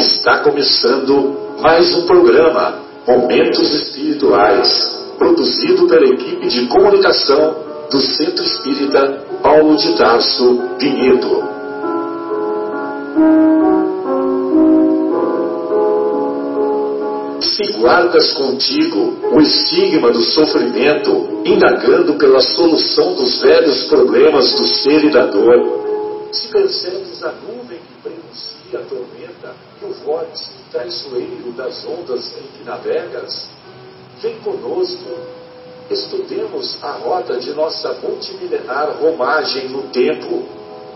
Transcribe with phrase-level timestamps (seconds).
[0.00, 7.54] Está começando mais um programa Momentos Espirituais, produzido pela equipe de comunicação
[7.90, 11.44] do Centro Espírita Paulo de Tarso Vinhedo.
[17.42, 25.04] Se guardas contigo o estigma do sofrimento, indagando pela solução dos velhos problemas do ser
[25.04, 31.84] e da dor, se percebes a nuvem que prenuncia a tormenta e vórtice traiçoeiro das
[31.84, 33.48] ondas em que navegas,
[34.22, 35.10] vem conosco,
[35.90, 40.44] estudemos a rota de nossa multimilenar romagem no tempo,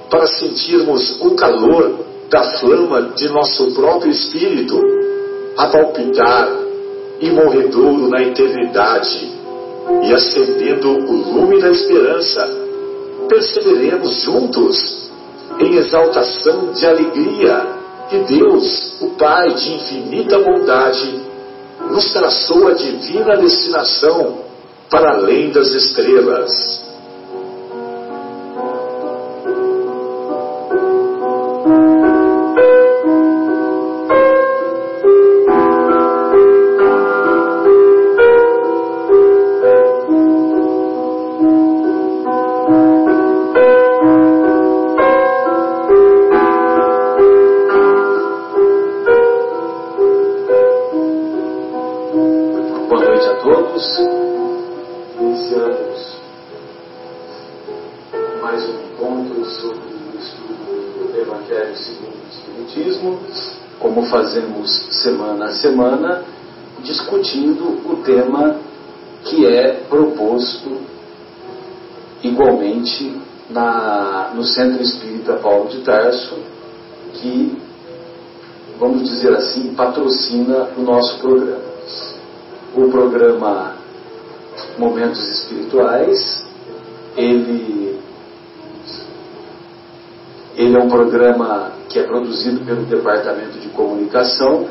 [0.08, 4.80] para sentirmos o calor da flama de nosso próprio espírito
[5.56, 6.48] a palpitar
[7.20, 9.32] imorredouro na eternidade
[10.02, 12.48] e acendendo o lume da esperança,
[13.28, 15.10] perceberemos juntos
[15.58, 21.22] em exaltação de alegria que Deus, o Pai de infinita bondade,
[21.90, 24.44] nos traçou a divina destinação
[24.90, 26.83] para além das estrelas.
[61.76, 63.18] Segundo o Espiritismo,
[63.80, 64.70] como fazemos
[65.02, 66.22] semana a semana,
[66.82, 68.56] discutindo o tema
[69.24, 70.80] que é proposto
[72.22, 76.36] igualmente na, no Centro Espírita Paulo de Tarso,
[77.14, 77.56] que,
[78.78, 81.74] vamos dizer assim, patrocina o nosso programa
[82.76, 83.76] o programa
[84.76, 86.44] Momentos Espirituais.
[87.16, 87.93] Ele,
[90.64, 94.66] ele é um programa que é produzido pelo Departamento de Comunicação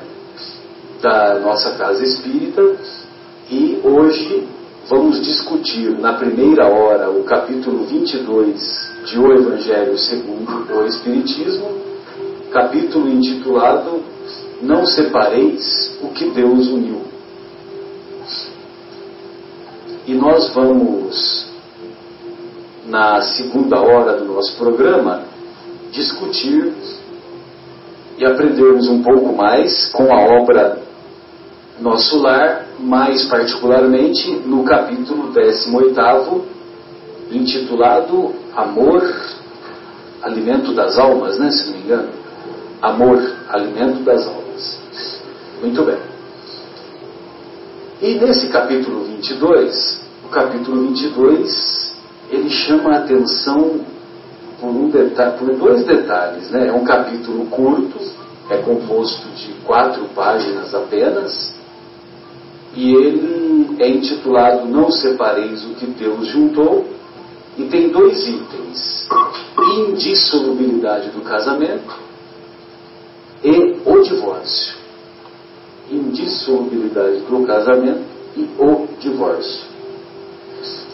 [0.99, 2.61] da nossa Casa Espírita
[3.49, 4.47] e hoje
[4.89, 11.69] vamos discutir na primeira hora o capítulo 22 de O Evangelho segundo o Espiritismo,
[12.51, 14.01] capítulo intitulado
[14.63, 17.03] Não separeis o que Deus uniu.
[20.07, 21.45] E nós vamos,
[22.87, 25.32] na segunda hora do nosso programa,
[25.93, 26.73] discutir
[28.17, 30.79] e aprendermos um pouco mais com a obra
[31.79, 36.45] Nosso Lar, mais particularmente no capítulo 18,
[37.31, 39.03] intitulado Amor,
[40.21, 42.09] Alimento das Almas, né, se não me engano.
[42.81, 44.79] Amor, Alimento das Almas.
[45.61, 45.97] Muito bem.
[48.01, 51.93] E nesse capítulo 22, o capítulo 22,
[52.29, 53.92] ele chama a atenção
[54.63, 56.49] por, um detalhe, por dois detalhes.
[56.49, 56.69] Né?
[56.69, 57.99] É um capítulo curto,
[58.49, 61.53] é composto de quatro páginas apenas,
[62.73, 66.87] e ele é intitulado Não Separeis o que Deus juntou,
[67.57, 69.07] e tem dois itens:
[69.89, 71.93] indissolubilidade do casamento
[73.43, 74.83] e o divórcio
[75.89, 78.03] indissolubilidade do casamento
[78.35, 79.72] e o divórcio.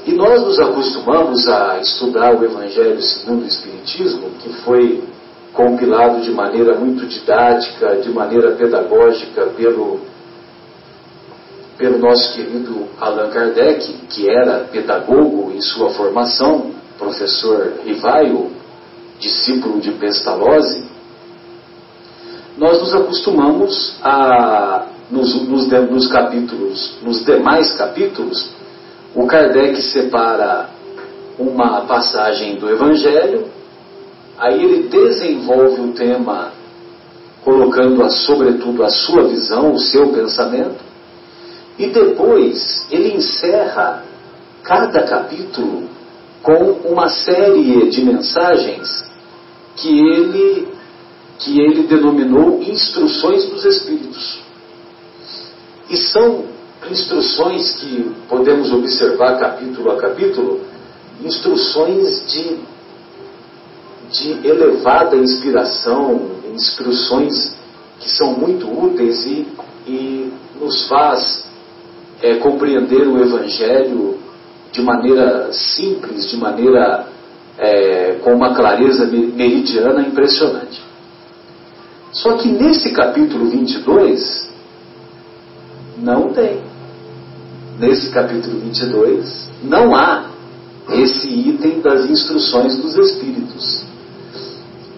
[0.06, 5.04] E nós nos acostumamos a estudar o Evangelho segundo o Espiritismo, que foi
[5.54, 10.00] compilado de maneira muito didática, de maneira pedagógica pelo,
[11.78, 18.52] pelo nosso querido Allan Kardec, que era pedagogo em sua formação, professor Rivaio,
[19.20, 20.84] discípulo de Pestalozzi,
[22.58, 28.52] nós nos acostumamos a, nos, nos, nos capítulos, nos demais capítulos,
[29.16, 30.70] o Kardec separa
[31.38, 33.48] uma passagem do Evangelho,
[34.38, 36.52] aí ele desenvolve o tema
[37.44, 40.84] colocando a, sobretudo a sua visão, o seu pensamento,
[41.78, 44.04] e depois ele encerra
[44.64, 45.90] cada capítulo
[46.44, 49.10] com uma série de mensagens
[49.76, 50.68] que ele
[51.40, 54.42] que ele denominou instruções dos Espíritos.
[55.90, 56.44] E são
[56.90, 60.62] instruções que podemos observar capítulo a capítulo,
[61.24, 62.58] instruções de,
[64.12, 66.22] de elevada inspiração,
[66.54, 67.56] instruções
[68.00, 69.48] que são muito úteis e,
[69.86, 71.46] e nos faz
[72.22, 74.18] é, compreender o Evangelho
[74.72, 77.08] de maneira simples, de maneira
[77.58, 80.82] é, com uma clareza meridiana impressionante.
[82.12, 84.50] Só que nesse capítulo 22,
[85.98, 86.69] não tem.
[87.80, 90.26] Nesse capítulo 22, não há
[90.92, 93.86] esse item das instruções dos Espíritos.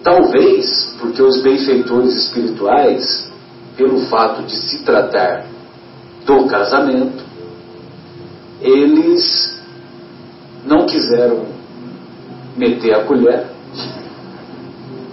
[0.02, 3.30] Talvez porque os benfeitores espirituais,
[3.76, 5.46] pelo fato de se tratar
[6.26, 7.22] do casamento,
[8.60, 9.56] eles
[10.66, 11.46] não quiseram
[12.56, 13.46] meter a colher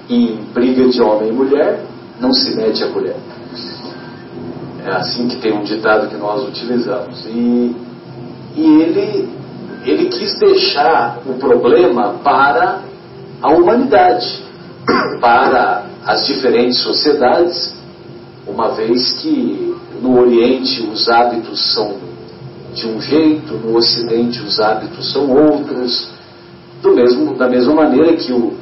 [0.10, 1.86] em briga de homem e mulher,
[2.20, 3.16] não se mete a colher.
[4.90, 7.24] É assim que tem um ditado que nós utilizamos.
[7.28, 7.76] E,
[8.56, 9.30] e ele,
[9.86, 12.80] ele quis deixar o problema para
[13.40, 14.44] a humanidade,
[15.22, 17.76] para as diferentes sociedades,
[18.48, 21.94] uma vez que no Oriente os hábitos são
[22.74, 26.10] de um jeito, no Ocidente os hábitos são outros,
[26.82, 28.54] do mesmo, da mesma maneira que o,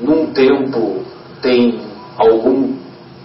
[0.00, 1.02] num tempo
[1.42, 1.80] tem
[2.16, 2.74] algum,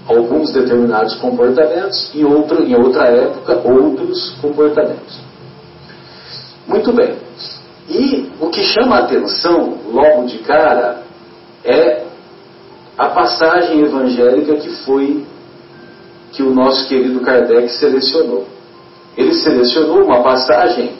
[0.07, 5.19] alguns determinados comportamentos e outro, em outra época outros comportamentos.
[6.67, 7.15] Muito bem.
[7.89, 11.03] E o que chama a atenção logo de cara
[11.63, 12.03] é
[12.97, 15.25] a passagem evangélica que foi
[16.31, 18.47] que o nosso querido Kardec selecionou.
[19.17, 20.93] Ele selecionou uma passagem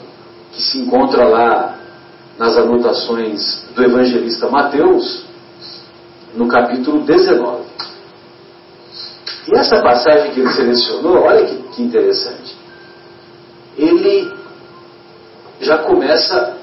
[0.52, 1.78] que se encontra lá
[2.38, 5.24] nas anotações do evangelista Mateus,
[6.34, 7.61] no capítulo 19.
[9.48, 12.56] E essa passagem que ele selecionou, olha que, que interessante.
[13.76, 14.32] Ele
[15.60, 16.56] já começa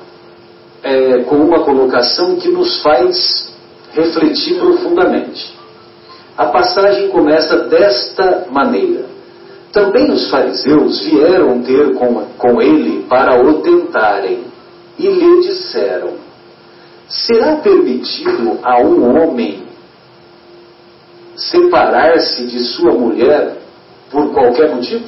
[0.84, 3.54] é, com uma colocação que nos faz
[3.94, 5.58] refletir profundamente.
[6.38, 9.06] A passagem começa desta maneira:
[9.74, 14.46] Também os fariseus vieram ter com, com ele para o tentarem,
[14.98, 16.14] e lhe disseram:
[17.10, 19.69] Será permitido a um homem
[21.40, 23.58] separar-se de sua mulher
[24.12, 25.06] por qualquer motivo?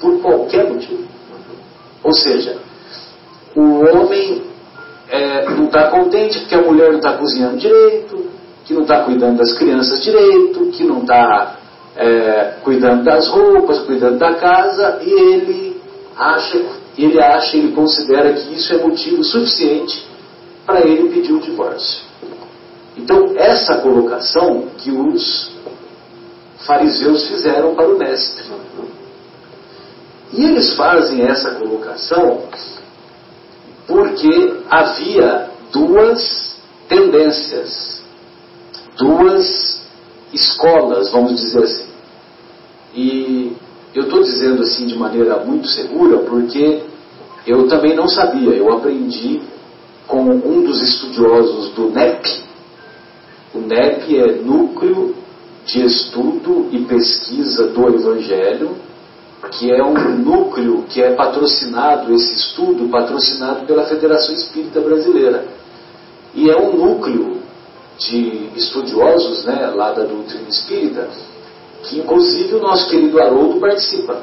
[0.00, 1.04] Por qualquer motivo.
[2.02, 2.58] Ou seja,
[3.54, 4.42] o homem
[5.08, 8.26] é, não está contente porque a mulher não está cozinhando direito,
[8.64, 11.56] que não está cuidando das crianças direito, que não está
[11.96, 15.80] é, cuidando das roupas, cuidando da casa, e ele
[16.16, 16.60] acha,
[16.98, 20.06] ele acha, ele considera que isso é motivo suficiente
[20.66, 22.05] para ele pedir o divórcio.
[22.96, 25.50] Então, essa colocação que os
[26.66, 28.44] fariseus fizeram para o mestre.
[30.32, 32.42] E eles fazem essa colocação
[33.86, 36.56] porque havia duas
[36.88, 38.02] tendências,
[38.96, 39.80] duas
[40.32, 41.86] escolas, vamos dizer assim.
[42.94, 43.56] E
[43.94, 46.82] eu estou dizendo assim de maneira muito segura porque
[47.46, 49.40] eu também não sabia, eu aprendi
[50.08, 52.45] com um dos estudiosos do NEP.
[53.54, 55.14] O NEP é Núcleo
[55.64, 58.76] de Estudo e Pesquisa do Evangelho,
[59.52, 65.44] que é um núcleo que é patrocinado, esse estudo patrocinado pela Federação Espírita Brasileira.
[66.34, 67.38] E é um núcleo
[67.98, 71.08] de estudiosos né, lá da doutrina espírita,
[71.84, 74.22] que inclusive o nosso querido Haroldo participa.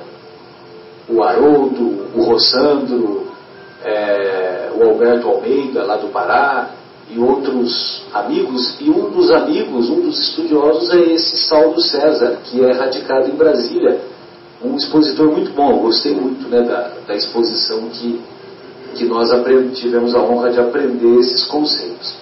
[1.09, 3.27] O Haroldo, o Rossandro,
[3.83, 6.69] é, o Alberto Almeida, lá do Pará,
[7.13, 12.63] e outros amigos, e um dos amigos, um dos estudiosos é esse Saulo César, que
[12.63, 14.01] é radicado em Brasília,
[14.63, 18.19] um expositor muito bom, gostei muito né, da, da exposição que,
[18.95, 19.29] que nós
[19.75, 22.15] tivemos a honra de aprender esses conceitos.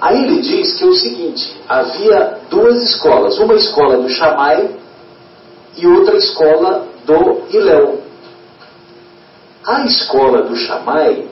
[0.00, 4.70] Aí ele diz que é o seguinte: havia duas escolas, uma escola do Chamai
[5.76, 7.98] e outra escola do Iléu.
[9.66, 11.26] A escola do Chamai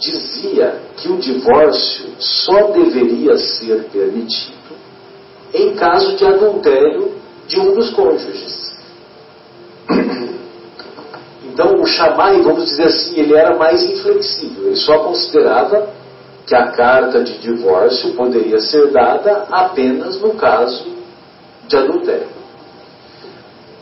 [0.00, 4.58] dizia que o divórcio só deveria ser permitido
[5.52, 7.12] em caso de adultério
[7.46, 8.70] de um dos cônjuges.
[11.52, 14.68] Então o Shammai, vamos dizer assim, ele era mais inflexível.
[14.68, 15.90] Ele só considerava
[16.46, 20.86] que a carta de divórcio poderia ser dada apenas no caso
[21.66, 22.28] de adultério.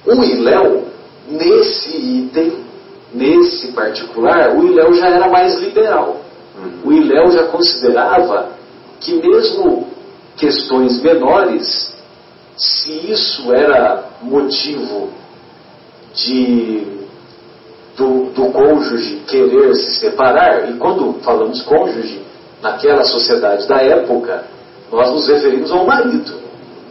[0.06, 0.84] O Iléu,
[1.28, 2.64] nesse item,
[3.12, 6.20] nesse particular, o Iléu já era mais liberal.
[6.84, 8.50] O Iléu já considerava
[9.00, 9.86] que mesmo
[10.36, 11.94] questões menores,
[12.56, 15.10] se isso era motivo
[16.14, 16.82] de,
[17.96, 22.22] do, do cônjuge querer se separar, e quando falamos cônjuge,
[22.60, 24.44] naquela sociedade da época,
[24.90, 26.34] nós nos referimos ao marido,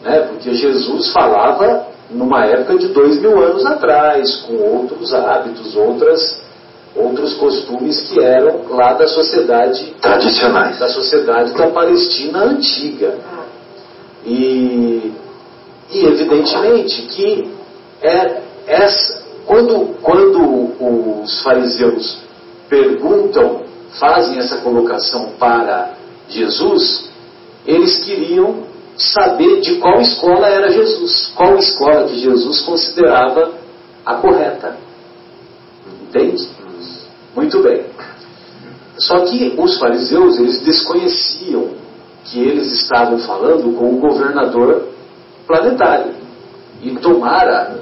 [0.03, 0.21] né?
[0.21, 6.41] porque Jesus falava numa época de dois mil anos atrás, com outros hábitos, outras,
[6.95, 13.15] outros costumes que eram lá da sociedade tradicionais, da sociedade da Palestina antiga.
[14.25, 15.11] E
[15.89, 17.49] E evidentemente que
[18.01, 22.17] é essa, quando, quando os fariseus
[22.69, 23.61] perguntam,
[23.97, 25.93] fazem essa colocação para
[26.27, 27.09] Jesus,
[27.65, 28.66] eles queriam
[28.97, 33.53] saber de qual escola era Jesus, qual escola que Jesus considerava
[34.05, 34.77] a correta.
[36.01, 36.47] Entende?
[37.35, 37.85] Muito bem.
[38.97, 41.69] Só que os fariseus, eles desconheciam
[42.25, 44.87] que eles estavam falando com o governador
[45.45, 46.13] planetário.
[46.81, 47.79] E tomara,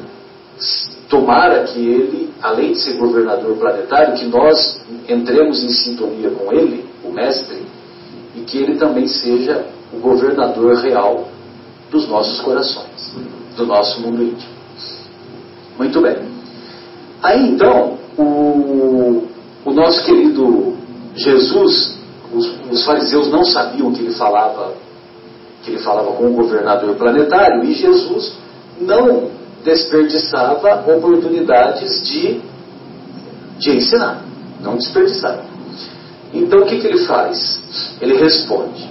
[1.10, 6.86] tomara que ele, além de ser governador planetário, que nós entremos em sintonia com ele,
[7.03, 7.63] o mestre,
[8.36, 11.27] e que ele também seja o governador real
[11.92, 13.15] dos nossos corações,
[13.56, 14.56] do nosso mundo íntimo.
[15.77, 16.18] Muito bem.
[17.22, 19.24] Aí então, o,
[19.65, 20.75] o nosso querido
[21.15, 21.98] Jesus,
[22.34, 24.74] os, os, fariseus não sabiam que ele falava
[25.63, 28.34] que ele falava com o governador planetário e Jesus
[28.80, 29.32] não
[29.63, 32.39] desperdiçava oportunidades de,
[33.58, 34.24] de ensinar,
[34.62, 35.44] não desperdiçava.
[36.32, 37.60] Então o que, que ele faz?
[38.00, 38.88] Ele responde: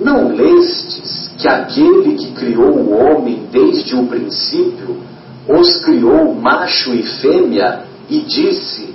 [0.00, 4.96] Não lestes que aquele que criou o homem desde o princípio
[5.46, 8.94] os criou macho e fêmea e disse: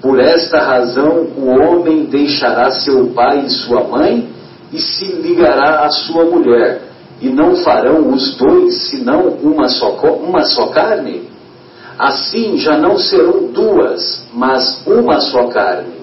[0.00, 4.28] Por esta razão o homem deixará seu pai e sua mãe
[4.72, 6.82] e se ligará à sua mulher,
[7.20, 9.90] e não farão os dois senão uma só,
[10.22, 11.28] uma só carne?
[11.98, 15.94] Assim já não serão duas, mas uma só carne.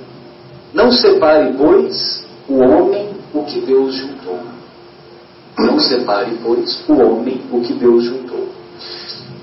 [0.74, 4.40] Não separe, pois, o homem o que Deus juntou.
[5.58, 8.48] Não separe, pois, o homem o que Deus juntou.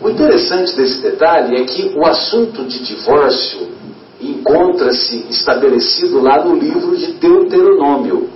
[0.02, 3.68] O interessante desse detalhe é que o assunto de divórcio
[4.20, 8.28] encontra-se estabelecido lá no livro de Deuteronômio,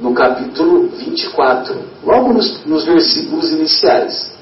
[0.00, 4.34] no capítulo 24, logo nos, nos versículos iniciais,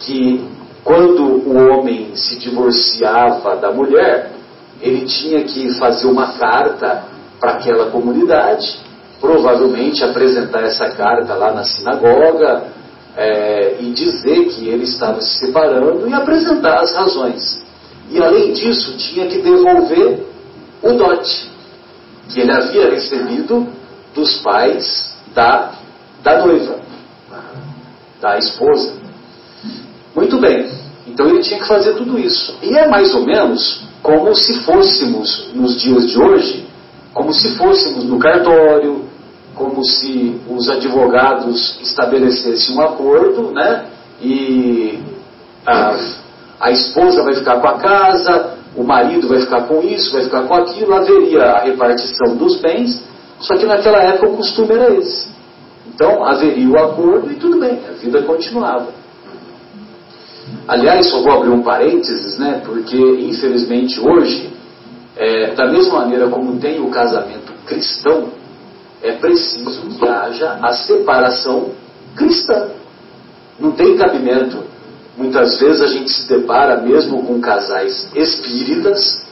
[0.00, 0.44] que
[0.84, 4.32] quando o homem se divorciava da mulher,
[4.80, 7.04] ele tinha que fazer uma carta
[7.40, 8.78] para aquela comunidade,
[9.20, 12.64] provavelmente apresentar essa carta lá na sinagoga,
[13.16, 17.64] é, e dizer que ele estava se separando e apresentar as razões.
[18.10, 20.20] E além disso, tinha que devolver
[20.82, 21.50] o dote
[22.28, 23.66] que ele havia recebido
[24.14, 25.72] dos pais da,
[26.22, 26.78] da noiva,
[28.20, 28.94] da esposa.
[30.14, 30.70] Muito bem,
[31.06, 32.54] então ele tinha que fazer tudo isso.
[32.62, 36.66] E é mais ou menos como se fôssemos nos dias de hoje,
[37.12, 39.05] como se fôssemos no cartório,
[39.56, 43.86] como se os advogados estabelecessem um acordo, né?
[44.20, 44.98] E
[45.66, 45.96] a,
[46.60, 50.42] a esposa vai ficar com a casa, o marido vai ficar com isso, vai ficar
[50.42, 53.02] com aquilo, haveria a repartição dos bens,
[53.40, 55.28] só que naquela época o costume era esse.
[55.88, 58.88] Então haveria o acordo e tudo bem, a vida continuava.
[60.68, 62.60] Aliás, só vou abrir um parênteses, né?
[62.64, 64.50] Porque infelizmente hoje,
[65.16, 68.28] é, da mesma maneira como tem o casamento cristão,
[69.02, 71.72] é preciso que haja a separação
[72.14, 72.68] cristã.
[73.58, 74.64] Não tem cabimento.
[75.16, 79.22] Muitas vezes a gente se depara mesmo com casais espíritas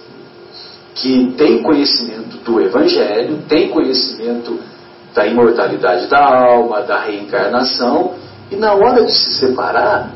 [0.95, 4.59] que têm conhecimento do Evangelho, têm conhecimento
[5.15, 8.15] da imortalidade da alma, da reencarnação,
[8.51, 10.11] e na hora de se separar,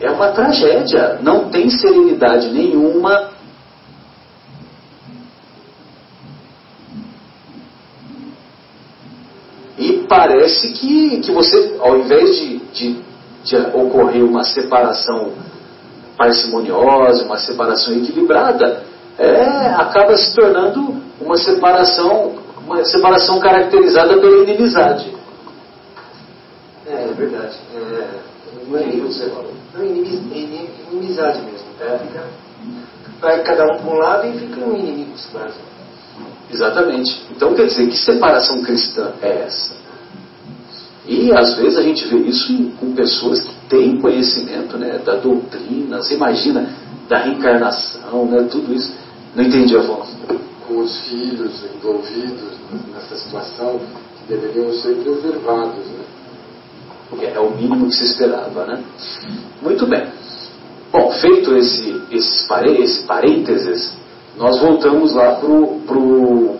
[0.00, 1.18] é uma tragédia.
[1.22, 3.30] Não tem serenidade nenhuma,
[10.08, 13.02] parece que, que você, ao invés de, de,
[13.44, 15.32] de ocorrer uma separação
[16.16, 18.82] parcimoniosa, uma separação equilibrada,
[19.18, 22.36] é, acaba se tornando uma separação,
[22.66, 25.14] uma separação caracterizada pela inimizade.
[26.86, 27.56] É, é verdade.
[27.74, 28.08] É,
[28.66, 28.82] não é
[29.74, 31.66] Não, inimizade mesmo.
[31.80, 31.98] É.
[31.98, 32.24] Fica,
[33.20, 35.54] vai cada um para um lado e fica um inimigo quase.
[36.50, 37.22] Exatamente.
[37.30, 39.74] Então quer dizer, que separação cristã é essa?
[41.08, 46.02] E às vezes a gente vê isso com pessoas que têm conhecimento né, da doutrina,
[46.02, 46.68] você imagina,
[47.08, 48.94] da reencarnação, né, tudo isso.
[49.34, 50.06] Não entendi a voz.
[50.66, 52.58] Com os filhos envolvidos
[52.92, 53.80] nessa situação
[54.18, 55.86] que deveriam ser preservados.
[55.86, 56.04] Né?
[57.22, 58.66] É, é o mínimo que se esperava.
[58.66, 58.84] Né?
[59.62, 60.08] Muito bem.
[60.92, 62.46] Bom, feito esse, esse,
[62.82, 63.96] esse parênteses,
[64.36, 65.48] nós voltamos lá para
[65.86, 66.56] pro,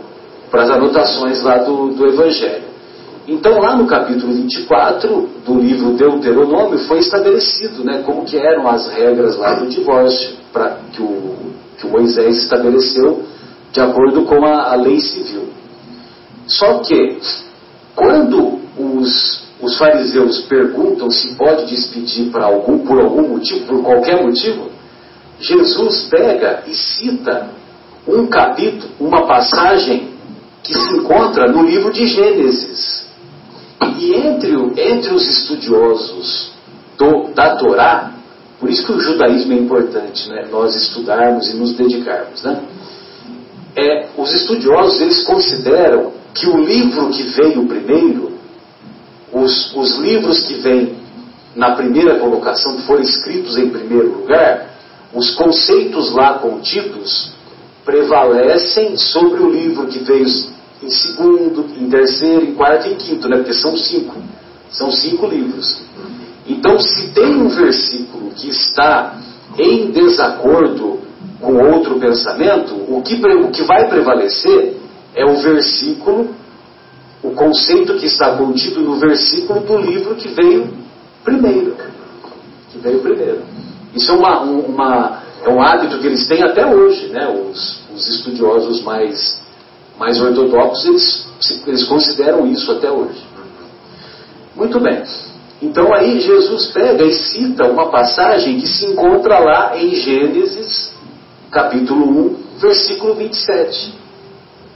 [0.53, 2.68] as anotações lá do, do Evangelho.
[3.29, 8.89] Então, lá no capítulo 24 do livro Deuteronômio, foi estabelecido né, como que eram as
[8.89, 11.37] regras lá do divórcio pra, que, o,
[11.77, 13.23] que o Moisés estabeleceu
[13.71, 15.51] de acordo com a, a lei civil.
[16.47, 17.19] Só que,
[17.95, 24.25] quando os, os fariseus perguntam se pode despedir para algum, por algum motivo, por qualquer
[24.25, 24.71] motivo,
[25.39, 27.51] Jesus pega e cita
[28.07, 30.15] um capítulo, uma passagem
[30.63, 33.07] que se encontra no livro de Gênesis.
[33.99, 36.53] E entre, entre os estudiosos
[36.97, 38.13] do, da Torá,
[38.59, 40.47] por isso que o judaísmo é importante, né?
[40.51, 42.43] nós estudarmos e nos dedicarmos.
[42.43, 42.61] Né?
[43.77, 48.33] É, os estudiosos eles consideram que o livro que veio primeiro,
[49.33, 50.97] os, os livros que vêm
[51.55, 54.71] na primeira colocação, que foram escritos em primeiro lugar,
[55.15, 57.33] os conceitos lá contidos
[57.85, 60.27] prevalecem sobre o livro que veio
[60.83, 63.37] em segundo, em terceiro, em quarto e em quinto, né?
[63.37, 64.17] porque são cinco.
[64.71, 65.83] São cinco livros.
[66.47, 69.19] Então, se tem um versículo que está
[69.59, 71.01] em desacordo
[71.41, 74.77] com outro pensamento, o que, o que vai prevalecer
[75.15, 76.35] é o versículo,
[77.23, 80.69] o conceito que está contido no versículo do livro que veio
[81.25, 81.77] primeiro.
[82.71, 83.43] Que veio primeiro.
[83.95, 87.29] Isso é, uma, uma, é um hábito que eles têm até hoje, né?
[87.29, 89.41] Os, os estudiosos mais,
[89.99, 93.27] mais ortodoxos, eles, eles consideram isso até hoje.
[94.55, 95.03] Muito bem.
[95.61, 100.93] Então aí Jesus pega e cita uma passagem que se encontra lá em Gênesis,
[101.51, 103.95] capítulo 1, versículo 27.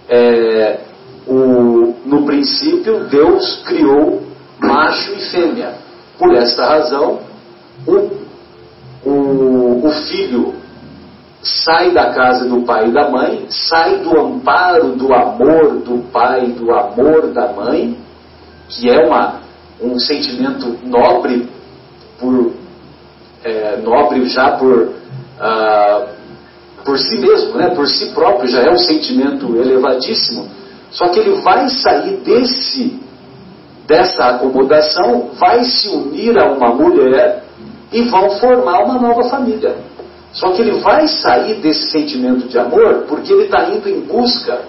[0.08, 0.80] É,
[1.26, 4.22] o, no princípio, Deus criou
[4.58, 5.74] macho e fêmea.
[6.18, 7.20] Por esta razão,
[7.86, 10.61] o, o, o filho
[11.42, 16.46] sai da casa do pai e da mãe, sai do amparo do amor do pai,
[16.52, 17.98] do amor da mãe,
[18.68, 19.40] que é uma,
[19.80, 21.48] um sentimento nobre,
[22.18, 22.52] por,
[23.44, 24.92] é, nobre já por,
[25.40, 26.06] ah,
[26.84, 30.48] por si mesmo, né, por si próprio, já é um sentimento elevadíssimo.
[30.92, 33.00] Só que ele vai sair desse,
[33.86, 37.42] dessa acomodação, vai se unir a uma mulher
[37.90, 39.74] e vão formar uma nova família.
[40.32, 44.62] Só que ele vai sair desse sentimento de amor porque ele está indo em busca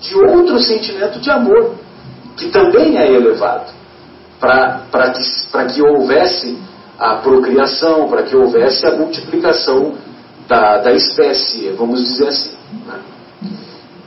[0.00, 1.74] de outro sentimento de amor,
[2.36, 3.72] que também é elevado,
[4.38, 6.58] para que, que houvesse
[6.98, 9.94] a procriação, para que houvesse a multiplicação
[10.48, 12.56] da, da espécie, vamos dizer assim.
[12.86, 12.98] Né?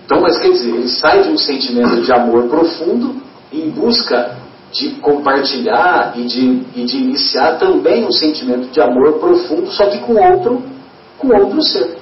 [0.06, 4.38] Então, mas quer dizer, ele sai de um sentimento de amor profundo em busca
[4.72, 10.00] de compartilhar e de, e de iniciar também um sentimento de amor profundo, só que
[10.00, 10.64] com outro,
[11.20, 11.98] com outro ser.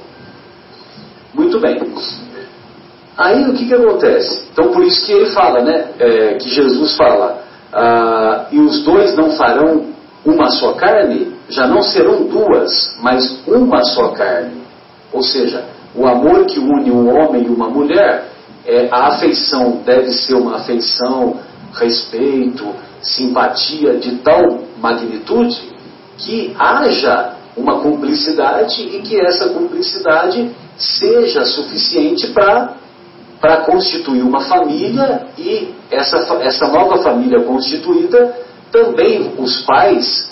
[1.33, 1.81] Muito bem.
[3.17, 4.47] Aí o que, que acontece?
[4.51, 5.87] Então por isso que ele fala, né?
[5.99, 9.87] É, que Jesus fala, ah, e os dois não farão
[10.25, 14.61] uma só carne, já não serão duas, mas uma só carne.
[15.11, 18.29] Ou seja, o amor que une um homem e uma mulher,
[18.65, 21.39] é, a afeição deve ser uma afeição
[21.73, 22.67] respeito,
[23.01, 25.59] simpatia de tal magnitude
[26.17, 35.73] que haja uma cumplicidade e que essa cumplicidade seja suficiente para constituir uma família e
[35.89, 38.35] essa, essa nova família constituída
[38.71, 40.29] também os pais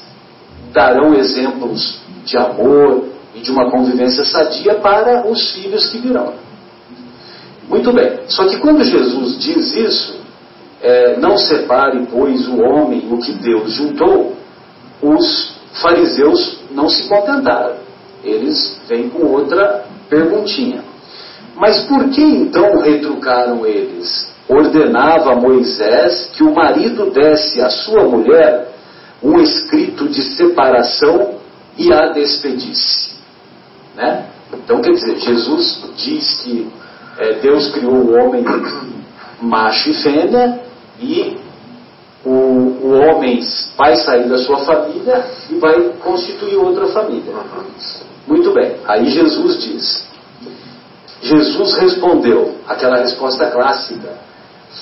[0.71, 6.33] darão exemplos de amor e de uma convivência sadia para os filhos que virão.
[7.67, 10.19] Muito bem, só que quando Jesus diz isso,
[10.81, 14.35] é, não separe, pois, o homem o que Deus juntou,
[15.01, 17.75] os fariseus não se contentaram.
[18.23, 20.83] Eles vêm com outra perguntinha.
[21.55, 24.33] Mas por que então retrucaram eles?
[24.47, 28.73] Ordenava Moisés que o marido desse à sua mulher
[29.23, 31.35] um escrito de separação
[31.77, 33.15] e a despedisse.
[33.95, 34.25] Né?
[34.53, 36.69] Então, quer dizer, Jesus diz que
[37.17, 38.43] é, Deus criou o homem
[39.41, 40.59] macho e fêmea
[40.99, 41.37] e
[42.25, 43.39] o, o homem
[43.77, 47.33] vai sair da sua família e vai constituir outra família.
[48.27, 50.05] Muito bem, aí Jesus diz.
[51.21, 54.25] Jesus respondeu, aquela resposta clássica,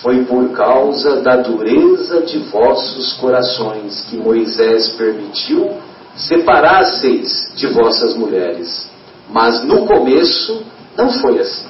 [0.01, 5.71] foi por causa da dureza de vossos corações que Moisés permitiu
[6.15, 8.89] separasseis de vossas mulheres.
[9.29, 10.63] Mas no começo
[10.97, 11.67] não foi assim.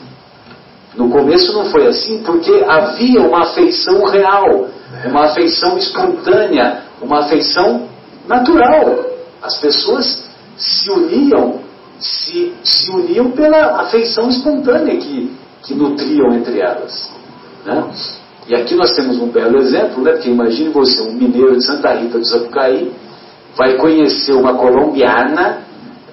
[0.95, 4.67] No começo não foi assim porque havia uma afeição real,
[5.05, 7.87] uma afeição espontânea, uma afeição
[8.27, 9.05] natural.
[9.41, 10.23] As pessoas
[10.57, 11.59] se uniam,
[11.99, 15.31] se, se uniam pela afeição espontânea que,
[15.63, 17.11] que nutriam entre elas.
[17.65, 17.83] Né?
[18.47, 20.11] E aqui nós temos um belo exemplo, né?
[20.13, 22.91] porque imagine você, um mineiro de Santa Rita do Sapucaí,
[23.57, 25.59] vai conhecer uma colombiana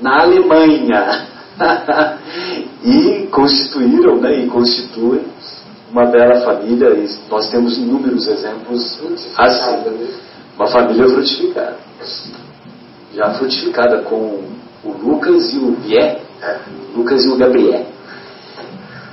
[0.01, 1.27] na Alemanha.
[2.83, 5.21] e constituíram né, e constituem
[5.92, 6.90] uma bela família.
[6.90, 9.31] E nós temos inúmeros exemplos assim.
[10.57, 11.76] Uma família frutificada.
[13.14, 14.42] Já frutificada com
[14.85, 16.20] o Lucas e o Bié.
[16.94, 17.87] Lucas e o Gabriel.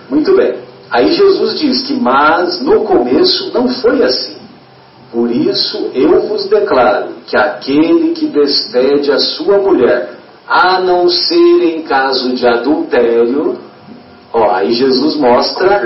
[0.09, 0.55] Muito bem.
[0.89, 4.37] Aí Jesus diz que, mas no começo não foi assim.
[5.11, 10.15] Por isso eu vos declaro que aquele que despede a sua mulher,
[10.47, 13.57] a não ser em caso de adultério,
[14.33, 15.81] ó, aí Jesus mostra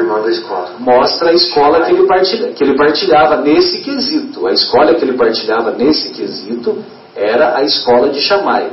[0.80, 4.48] mostra a escola que ele, partilha, que ele partilhava nesse quesito.
[4.48, 6.84] A escola que ele partilhava nesse quesito
[7.16, 8.72] era a escola de Chamai.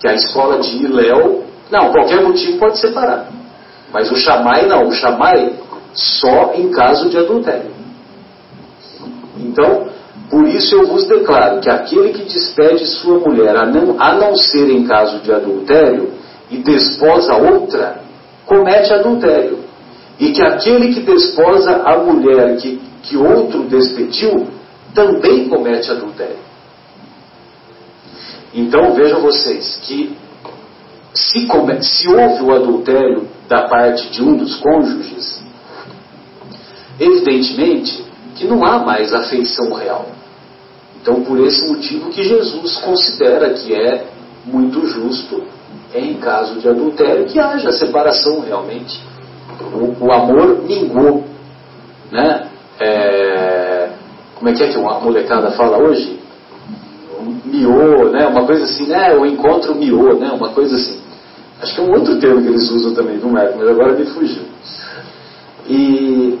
[0.00, 3.28] Que a escola de Iléu, não, qualquer motivo pode separar.
[3.92, 5.54] Mas o Chamai não, o Chamai
[5.94, 7.70] só em caso de adultério.
[9.36, 9.88] Então,
[10.30, 14.36] por isso eu vos declaro que aquele que despede sua mulher, a não, a não
[14.36, 16.12] ser em caso de adultério,
[16.50, 18.00] e desposa outra,
[18.48, 19.58] comete adultério.
[20.18, 24.48] E que aquele que desposa a mulher que, que outro despediu,
[24.92, 26.38] também comete adultério.
[28.52, 30.16] Então vejam vocês que
[31.14, 31.46] se,
[31.82, 35.42] se houve o adultério da parte de um dos cônjuges,
[36.98, 40.08] evidentemente que não há mais afeição real.
[41.00, 44.06] Então, por esse motivo que Jesus considera que é
[44.44, 45.42] muito justo,
[45.94, 49.00] em caso de adultério, que haja separação realmente.
[49.72, 51.24] O, o amor mingou.
[52.10, 52.46] Né?
[52.80, 53.90] É,
[54.36, 56.18] como é que é que uma molecada fala hoje?
[57.44, 58.26] Miô, né?
[58.26, 59.14] uma coisa assim, né?
[59.14, 60.30] o encontro miô, né?
[60.30, 61.00] uma coisa assim.
[61.60, 63.52] Acho que é um outro termo que eles usam também, não é?
[63.56, 64.44] Mas agora me fugiu.
[65.66, 66.38] E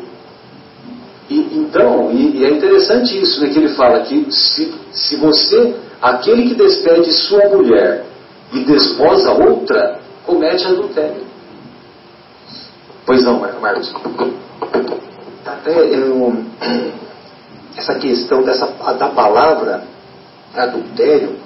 [1.28, 5.74] e, então, e, e, é interessante isso, né, que ele fala que se, se você,
[6.00, 8.07] aquele que despede sua mulher
[8.52, 11.26] e desposa outra, comete adultério.
[13.04, 13.94] Pois não, Marcos?
[15.46, 16.44] Até eu,
[17.76, 19.82] essa questão dessa, da palavra
[20.54, 21.36] adultério,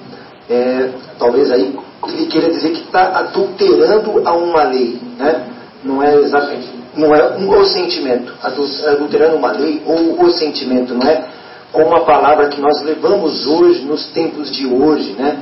[0.48, 5.46] é, talvez aí ele queira dizer que está adulterando a uma lei, né?
[5.84, 11.06] Não é exatamente não é um, o sentimento, adulterando uma lei ou o sentimento, não
[11.08, 11.24] é
[11.72, 15.38] como a palavra que nós levamos hoje, nos tempos de hoje, né?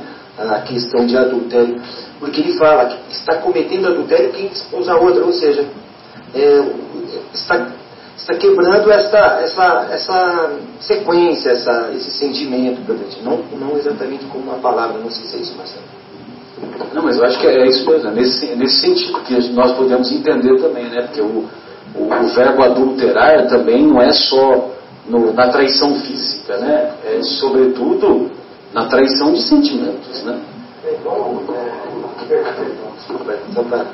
[0.49, 1.81] A questão de adultério.
[2.19, 5.65] Porque ele fala que está cometendo adultério quem esposa a outra, ou seja,
[6.35, 6.63] é,
[7.33, 7.67] está,
[8.15, 12.81] está quebrando essa, essa, essa sequência, essa, esse sentimento,
[13.23, 16.01] não, não exatamente como uma palavra, não sei se é isso, Marcelo.
[16.93, 20.11] Não, mas eu acho que é isso mesmo, é nesse, nesse sentido que nós podemos
[20.11, 21.03] entender também, né?
[21.03, 21.47] Porque o,
[21.95, 24.69] o, o verbo adulterar também não é só
[25.07, 26.93] no, na traição física, né?
[27.05, 28.29] É sobretudo
[28.73, 30.39] na traição de sentimentos, né?
[30.85, 30.97] É
[33.53, 33.85] só para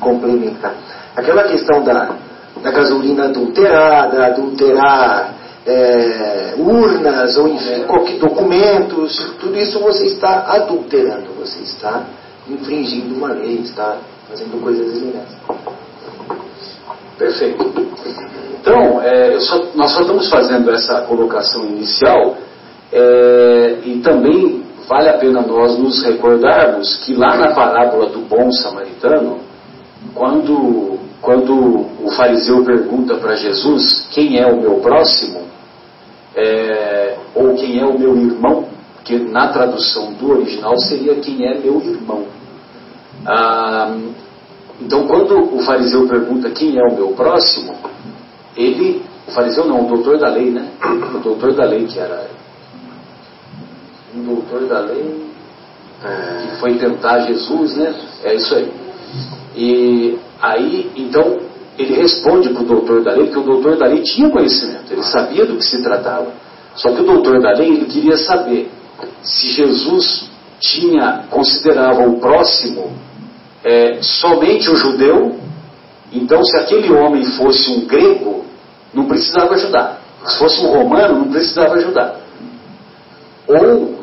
[0.00, 0.74] complementar.
[1.14, 2.16] Aquela questão da,
[2.62, 5.34] da gasolina adulterada, adulterar
[5.66, 12.04] é, urnas ou enfim, qualquer documentos, tudo isso você está adulterando, você está
[12.48, 15.28] infringindo uma lei, está fazendo coisas ilegais.
[17.18, 17.64] Perfeito.
[18.60, 22.36] Então, é, só, nós só estamos fazendo essa colocação inicial
[22.92, 28.50] é, e também vale a pena nós nos recordarmos que lá na parábola do bom
[28.52, 29.38] samaritano,
[30.14, 35.42] quando, quando o fariseu pergunta para Jesus quem é o meu próximo,
[36.36, 38.66] é, ou quem é o meu irmão,
[39.04, 42.24] que na tradução do original seria quem é meu irmão.
[43.26, 43.96] Ah,
[44.80, 47.74] então, quando o fariseu pergunta quem é o meu próximo,
[48.56, 50.68] ele, o fariseu não, o doutor da lei, né?
[51.14, 52.28] O doutor da lei que era
[54.16, 55.24] um doutor da lei
[56.42, 57.94] que foi tentar Jesus, né?
[58.24, 58.70] É isso aí.
[59.56, 61.38] E aí, então,
[61.78, 65.02] ele responde para o doutor da lei, porque o doutor da lei tinha conhecimento, ele
[65.02, 66.32] sabia do que se tratava.
[66.74, 68.70] Só que o doutor da lei ele queria saber
[69.22, 70.28] se Jesus
[70.60, 72.92] tinha considerava o próximo
[73.62, 75.36] é, somente o judeu,
[76.12, 78.44] então se aquele homem fosse um grego,
[78.92, 80.00] não precisava ajudar.
[80.26, 82.20] Se fosse um romano, não precisava ajudar.
[83.46, 83.93] Ou,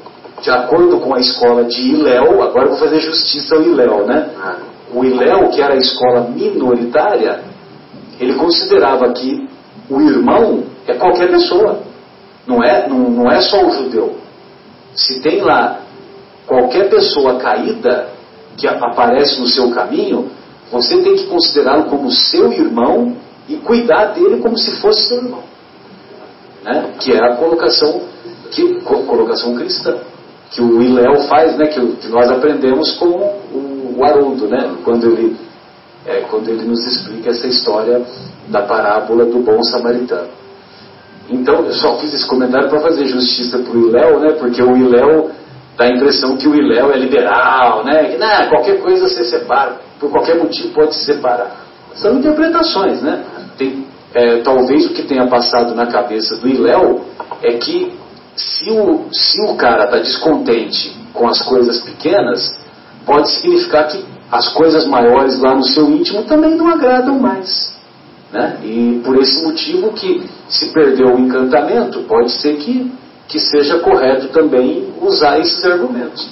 [0.41, 4.29] de acordo com a escola de Iléu, agora eu vou fazer justiça ao Iléu, né?
[4.93, 7.41] O Iléu, que era a escola minoritária,
[8.19, 9.47] ele considerava que
[9.89, 11.79] o irmão é qualquer pessoa,
[12.47, 14.17] não é, não, não é só o judeu.
[14.95, 15.81] Se tem lá
[16.47, 18.09] qualquer pessoa caída
[18.57, 20.29] que aparece no seu caminho,
[20.71, 23.15] você tem que considerá-lo como seu irmão
[23.47, 25.43] e cuidar dele como se fosse seu irmão.
[26.63, 26.93] Né?
[26.99, 28.01] Que é a colocação,
[28.49, 29.97] que, colocação cristã.
[30.51, 31.67] Que o Iléu faz, né?
[31.67, 34.75] que, que nós aprendemos com o, o né?
[34.83, 35.37] quando ele
[36.05, 38.01] é quando ele nos explica essa história
[38.47, 40.29] da parábola do bom samaritano.
[41.29, 44.31] Então, eu só fiz esse comentário para fazer justiça para o Iléu, né?
[44.33, 45.31] Porque o Iléu
[45.77, 48.05] dá a impressão que o Iléu é liberal, né?
[48.05, 51.67] Que nah, qualquer coisa você separa, por qualquer motivo pode se separar.
[51.93, 53.23] São interpretações, né?
[53.57, 57.01] Tem, é, talvez o que tenha passado na cabeça do Iléu
[57.41, 57.93] é que
[58.35, 62.57] se o, se o cara está descontente com as coisas pequenas,
[63.05, 67.73] pode significar que as coisas maiores lá no seu íntimo também não agradam mais.
[68.31, 68.59] Né?
[68.63, 72.89] E por esse motivo que se perdeu o encantamento, pode ser que,
[73.27, 76.29] que seja correto também usar esses argumentos.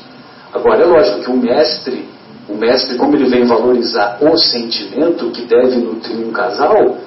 [0.54, 2.08] Agora, é lógico que o mestre,
[2.48, 6.98] o mestre, como ele vem valorizar o sentimento que deve nutrir um casal,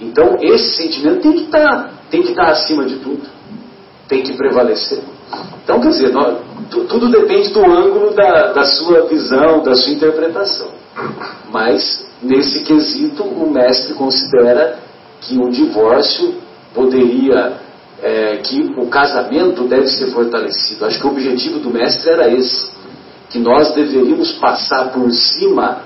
[0.00, 3.22] então esse sentimento tem que estar tá, estar tá acima de tudo,
[4.12, 5.00] tem que prevalecer.
[5.64, 6.36] Então, quer dizer, nós,
[6.70, 10.68] tudo depende do ângulo da, da sua visão, da sua interpretação.
[11.50, 14.78] Mas, nesse quesito, o mestre considera
[15.22, 16.34] que o divórcio
[16.74, 17.54] poderia,
[18.02, 20.84] é, que o casamento deve ser fortalecido.
[20.84, 22.70] Acho que o objetivo do mestre era esse,
[23.30, 25.84] que nós deveríamos passar por cima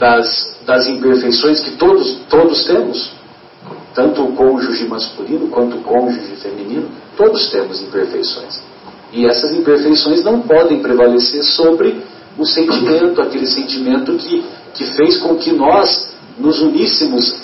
[0.00, 3.12] das, das imperfeições que todos, todos temos,
[3.94, 6.88] tanto o cônjuge masculino quanto o cônjuge feminino,
[7.18, 8.62] todos temos imperfeições.
[9.12, 12.00] E essas imperfeições não podem prevalecer sobre
[12.38, 17.42] o sentimento, aquele sentimento que, que fez com que nós nos uníssemos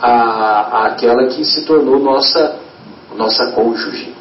[0.00, 2.56] à, àquela que se tornou nossa,
[3.16, 4.14] nossa cônjuge.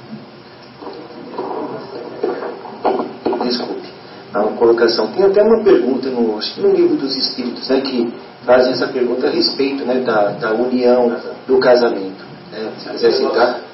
[3.43, 3.87] Desculpe,
[4.33, 5.07] uma colocação.
[5.07, 8.11] Tem até uma pergunta no, no livro dos Espíritos, né, que
[8.43, 11.15] fazem essa pergunta a respeito né, da, da união,
[11.45, 12.25] do casamento.
[12.51, 12.71] Né?
[12.79, 13.64] Se quiser citar.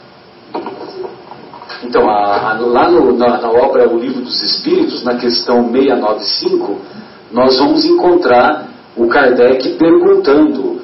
[1.84, 6.78] Então, a, a, lá no, na, na, obra O Livro dos Espíritos, na questão 695,
[7.32, 10.82] nós vamos encontrar o Kardec perguntando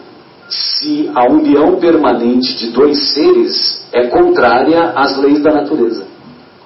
[0.49, 6.05] se a união permanente de dois seres é contrária às leis da natureza.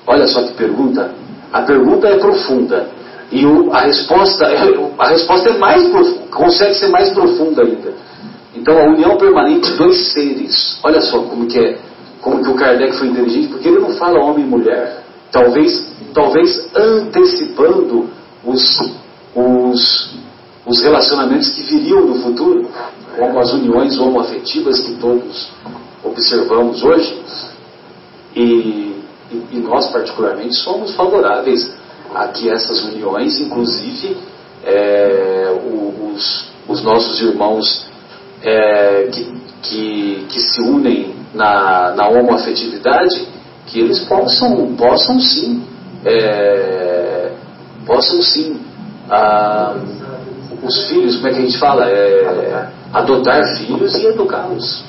[0.05, 1.11] Olha só que pergunta.
[1.51, 2.87] A pergunta é profunda.
[3.31, 4.59] E o, a, resposta é,
[4.97, 5.89] a resposta é mais
[6.29, 7.93] consegue ser mais profunda ainda.
[8.55, 10.79] Então, a união permanente de dois seres.
[10.83, 11.77] Olha só como que é
[12.21, 15.03] como que o Kardec foi inteligente, porque ele não fala homem e mulher.
[15.31, 18.09] Talvez, talvez antecipando
[18.45, 18.79] os,
[19.35, 20.13] os,
[20.65, 22.69] os relacionamentos que viriam no futuro,
[23.17, 25.49] como as uniões homoafetivas que todos
[26.03, 27.21] observamos hoje.
[28.35, 28.95] E,
[29.51, 31.73] e, nós, particularmente, somos favoráveis
[32.13, 34.17] a que essas uniões, inclusive,
[34.63, 35.51] é,
[36.13, 37.85] os, os nossos irmãos
[38.43, 43.27] é, que, que, que se unem na, na homoafetividade,
[43.67, 45.63] que eles possam, possam sim,
[46.05, 47.31] é,
[47.85, 48.59] possam sim,
[49.09, 49.75] ah,
[50.63, 51.85] os filhos, como é que a gente fala?
[51.89, 54.83] É, adotar filhos e educá-los.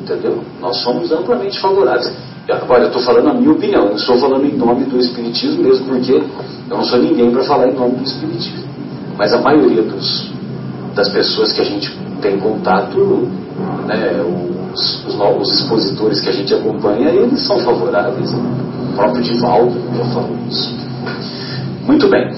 [0.00, 0.42] Entendeu?
[0.60, 2.12] Nós somos amplamente favoráveis.
[2.50, 5.86] Agora, eu estou falando a minha opinião, não estou falando em nome do Espiritismo mesmo,
[5.86, 6.24] porque eu
[6.68, 8.66] não sou ninguém para falar em nome do Espiritismo.
[9.18, 10.30] Mas a maioria dos,
[10.98, 13.28] das pessoas que a gente tem contato,
[13.86, 14.20] né,
[14.74, 15.06] os,
[15.40, 18.32] os expositores que a gente acompanha, eles são favoráveis.
[18.32, 20.74] O próprio Divaldo já falou isso.
[21.86, 22.34] Muito bem.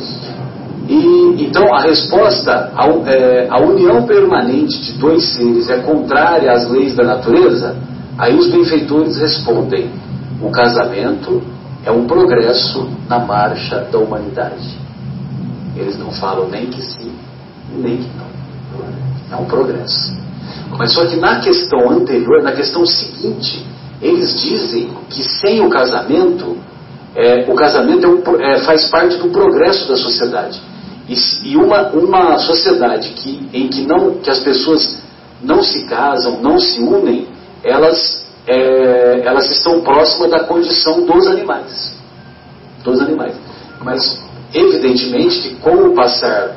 [0.86, 6.94] E, então a resposta, a, é, união permanente de dois seres é contrária às leis
[6.94, 7.76] da natureza?
[8.18, 9.88] Aí os benfeitores respondem:
[10.42, 11.42] o casamento
[11.82, 14.78] é um progresso na marcha da humanidade.
[15.74, 17.12] Eles não falam nem que sim,
[17.78, 18.29] nem que não.
[19.30, 20.12] É um progresso.
[20.76, 23.64] Mas só que na questão anterior, na questão seguinte,
[24.00, 26.56] eles dizem que sem o casamento,
[27.14, 30.60] é, o casamento é um, é, faz parte do progresso da sociedade.
[31.08, 31.14] E,
[31.52, 35.02] e uma, uma sociedade que, em que, não, que as pessoas
[35.42, 37.26] não se casam, não se unem,
[37.62, 41.94] elas, é, elas estão próximas da condição dos animais.
[42.82, 43.34] Dos animais.
[43.82, 44.18] Mas,
[44.54, 46.56] evidentemente, que com o passar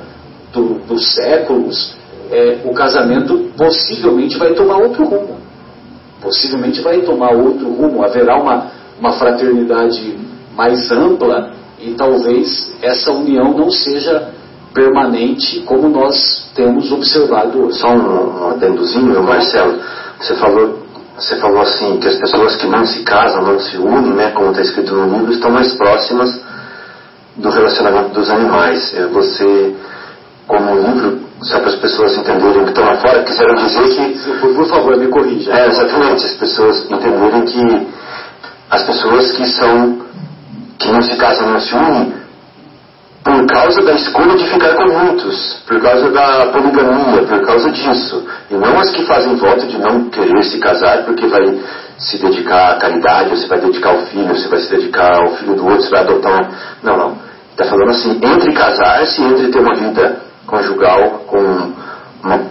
[0.54, 1.96] do, dos séculos,
[2.32, 5.38] é, o casamento possivelmente vai tomar outro rumo.
[6.22, 8.04] Possivelmente vai tomar outro rumo.
[8.04, 10.18] Haverá uma, uma fraternidade
[10.56, 14.30] mais ampla e talvez essa união não seja
[14.74, 17.72] permanente como nós temos observado.
[17.74, 19.80] Só um, um adendozinho, Marcelo.
[20.20, 20.80] Você falou,
[21.18, 24.50] você falou assim que as pessoas que não se casam, não se unem, né, como
[24.52, 26.42] está escrito no livro, estão mais próximas
[27.36, 28.96] do relacionamento dos animais.
[29.12, 29.76] Você,
[30.48, 34.40] como o livro só para as pessoas entenderem que estão lá fora, quiseram dizer que.
[34.40, 35.52] Por, por favor, me corrija.
[35.52, 37.88] É, exatamente, as pessoas entenderem que
[38.70, 40.02] as pessoas que são.
[40.80, 42.14] que não se casam, não se unem,
[43.24, 48.26] por, causa da escolha de ficar com muitos, por causa da poligamia, por causa disso.
[48.50, 51.60] E não as que fazem voto de não querer se casar porque vai
[51.98, 55.22] se dedicar à caridade, ou você vai dedicar ao filho, ou você vai se dedicar
[55.22, 56.48] ao filho do outro, você vai adotar um.
[56.84, 57.18] Não, não.
[57.52, 61.74] Está falando assim, entre casar-se, entre ter uma vida conjugal com,
[62.24, 62.42] uma,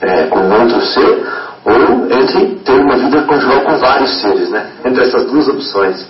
[0.00, 1.26] é, com outro ser,
[1.64, 4.70] ou entre ter uma vida conjugal com vários seres, né?
[4.84, 6.06] Entre essas duas opções.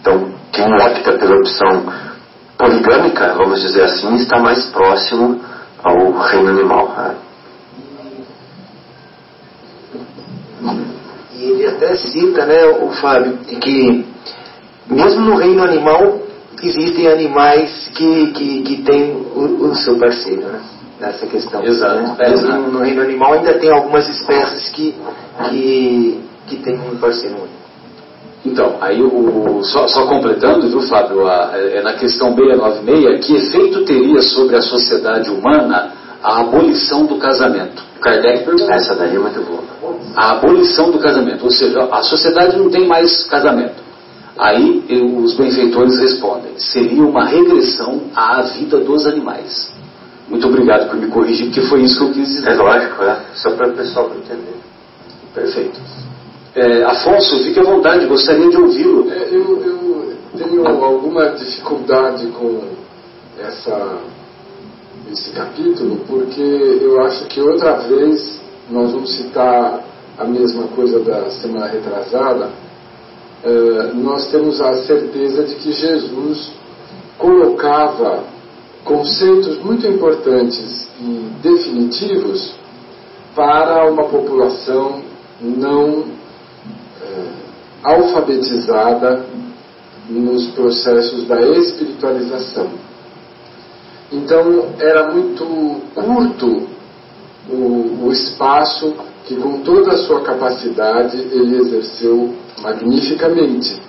[0.00, 1.84] Então, quem opta pela opção
[2.58, 5.40] poligâmica, vamos dizer assim, está mais próximo
[5.84, 6.88] ao reino animal.
[6.96, 7.14] Né?
[11.34, 14.04] E ele até cita, né, o Fábio, que
[14.88, 16.21] mesmo no reino animal
[16.62, 20.60] existem animais que, que, que têm o, o seu parceiro, né?
[21.00, 21.64] Nessa questão.
[21.64, 21.96] Exato.
[21.96, 22.16] Né?
[22.28, 24.94] Mesmo no, no reino animal ainda tem algumas espécies que,
[25.48, 27.62] que, que têm um parceiro único.
[28.44, 33.84] Então, aí o, só, só completando, viu, Fábio, a, é na questão 696, que efeito
[33.84, 37.82] teria sobre a sociedade humana a abolição do casamento?
[38.00, 38.72] Kardec pergunta.
[38.74, 39.62] Essa daí é muito boa.
[40.16, 43.91] A abolição do casamento, ou seja, a sociedade não tem mais casamento.
[44.38, 44.84] Aí
[45.24, 49.72] os benfeitores respondem: seria uma regressão à vida dos animais.
[50.28, 52.52] Muito obrigado por me corrigir, porque foi isso que eu quis dizer.
[52.52, 53.20] É lógico, é.
[53.34, 54.56] Só para o pessoal entender.
[55.34, 55.78] Perfeito.
[56.54, 59.10] É, Afonso, fique à vontade, gostaria de ouvi-lo.
[59.10, 62.60] É, eu, eu tenho alguma dificuldade com
[63.38, 63.98] essa,
[65.10, 68.40] esse capítulo, porque eu acho que outra vez
[68.70, 69.84] nós vamos citar
[70.18, 72.50] a mesma coisa da semana retrasada.
[73.44, 76.52] É, nós temos a certeza de que Jesus
[77.18, 78.24] colocava
[78.84, 82.54] conceitos muito importantes e definitivos
[83.34, 85.02] para uma população
[85.40, 86.04] não
[87.82, 89.24] alfabetizada
[90.08, 92.68] nos processos da espiritualização.
[94.10, 96.68] Então era muito curto
[97.48, 98.94] o, o espaço
[99.26, 103.80] que, com toda a sua capacidade, ele exerceu magnificamente.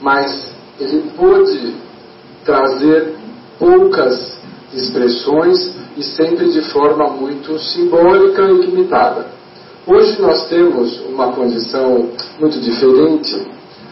[0.00, 1.74] Mas ele pôde
[2.44, 3.14] trazer
[3.58, 4.38] poucas
[4.72, 9.26] expressões e sempre de forma muito simbólica e limitada.
[9.86, 13.46] Hoje nós temos uma condição muito diferente.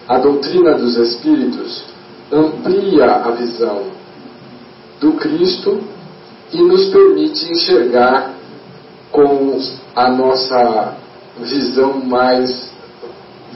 [0.06, 1.84] A doutrina dos Espíritos
[2.32, 3.84] amplia a visão
[5.00, 5.80] do Cristo
[6.52, 8.34] e nos permite enxergar
[9.10, 9.58] com
[9.94, 10.96] a nossa
[11.40, 12.67] visão mais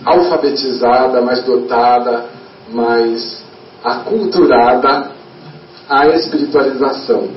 [0.05, 2.27] alfabetizada, mais dotada,
[2.73, 3.43] mais
[3.83, 5.12] aculturada
[5.88, 7.29] a espiritualização.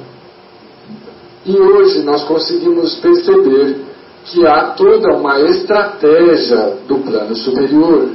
[1.45, 3.81] E hoje nós conseguimos perceber
[4.25, 8.09] que há toda uma estratégia do plano superior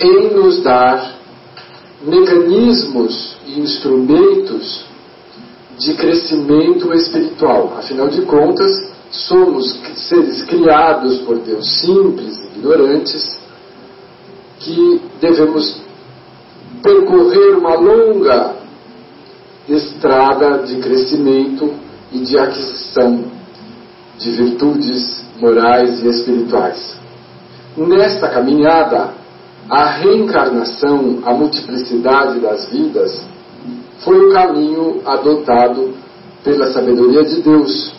[0.00, 1.14] em nos dar
[2.04, 4.84] mecanismos e instrumentos
[5.78, 7.74] de crescimento espiritual.
[7.78, 13.38] Afinal de contas, somos seres criados por Deus simples, ignorantes,
[14.62, 15.80] que devemos
[16.82, 18.54] percorrer uma longa
[19.68, 21.72] estrada de crescimento
[22.12, 23.24] e de aquisição
[24.18, 26.96] de virtudes morais e espirituais.
[27.76, 29.14] Nesta caminhada,
[29.68, 33.24] a reencarnação, a multiplicidade das vidas,
[34.00, 35.94] foi o caminho adotado
[36.44, 37.92] pela sabedoria de Deus.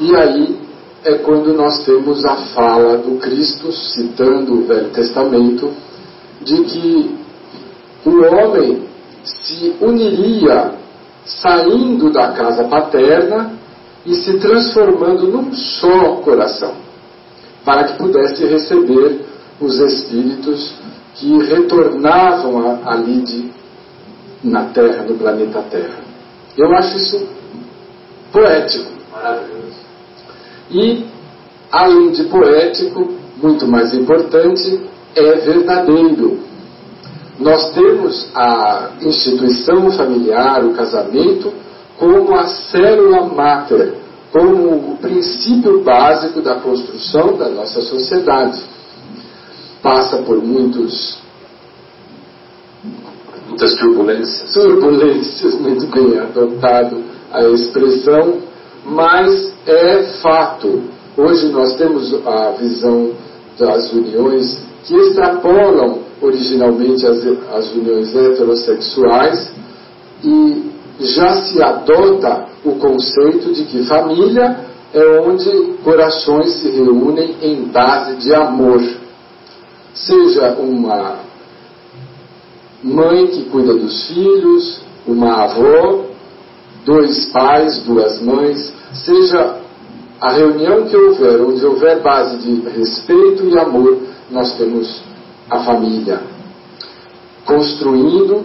[0.00, 0.63] E aí
[1.04, 5.70] é quando nós temos a fala do Cristo, citando o Velho Testamento,
[6.40, 7.14] de que
[8.06, 8.82] o homem
[9.22, 10.72] se uniria
[11.26, 13.52] saindo da casa paterna
[14.06, 16.72] e se transformando num só coração,
[17.64, 19.20] para que pudesse receber
[19.60, 20.74] os espíritos
[21.14, 23.50] que retornavam ali de,
[24.42, 26.02] na Terra, no planeta Terra.
[26.56, 27.28] Eu acho isso
[28.32, 28.90] poético.
[29.12, 29.63] Maravilhoso.
[30.70, 31.04] E,
[31.70, 34.80] além de poético, muito mais importante,
[35.14, 36.38] é verdadeiro.
[37.38, 41.52] Nós temos a instituição familiar, o casamento,
[41.98, 43.94] como a célula máter,
[44.32, 48.60] como o princípio básico da construção da nossa sociedade.
[49.82, 51.18] Passa por muitos
[53.48, 54.52] muitas turbulências.
[54.52, 57.02] Turbulências, muito bem adotado
[57.32, 58.38] a expressão,
[58.84, 60.82] mas é fato.
[61.16, 63.12] Hoje nós temos a visão
[63.58, 69.52] das uniões que extrapolam originalmente as, as uniões heterossexuais
[70.22, 70.70] e
[71.00, 74.58] já se adota o conceito de que família
[74.92, 75.50] é onde
[75.82, 78.80] corações se reúnem em base de amor.
[79.92, 81.18] Seja uma
[82.82, 86.13] mãe que cuida dos filhos, uma avó
[86.84, 89.56] dois pais, duas mães, seja
[90.20, 93.98] a reunião que houver, onde houver base de respeito e amor,
[94.30, 95.02] nós temos
[95.50, 96.20] a família.
[97.44, 98.44] Construindo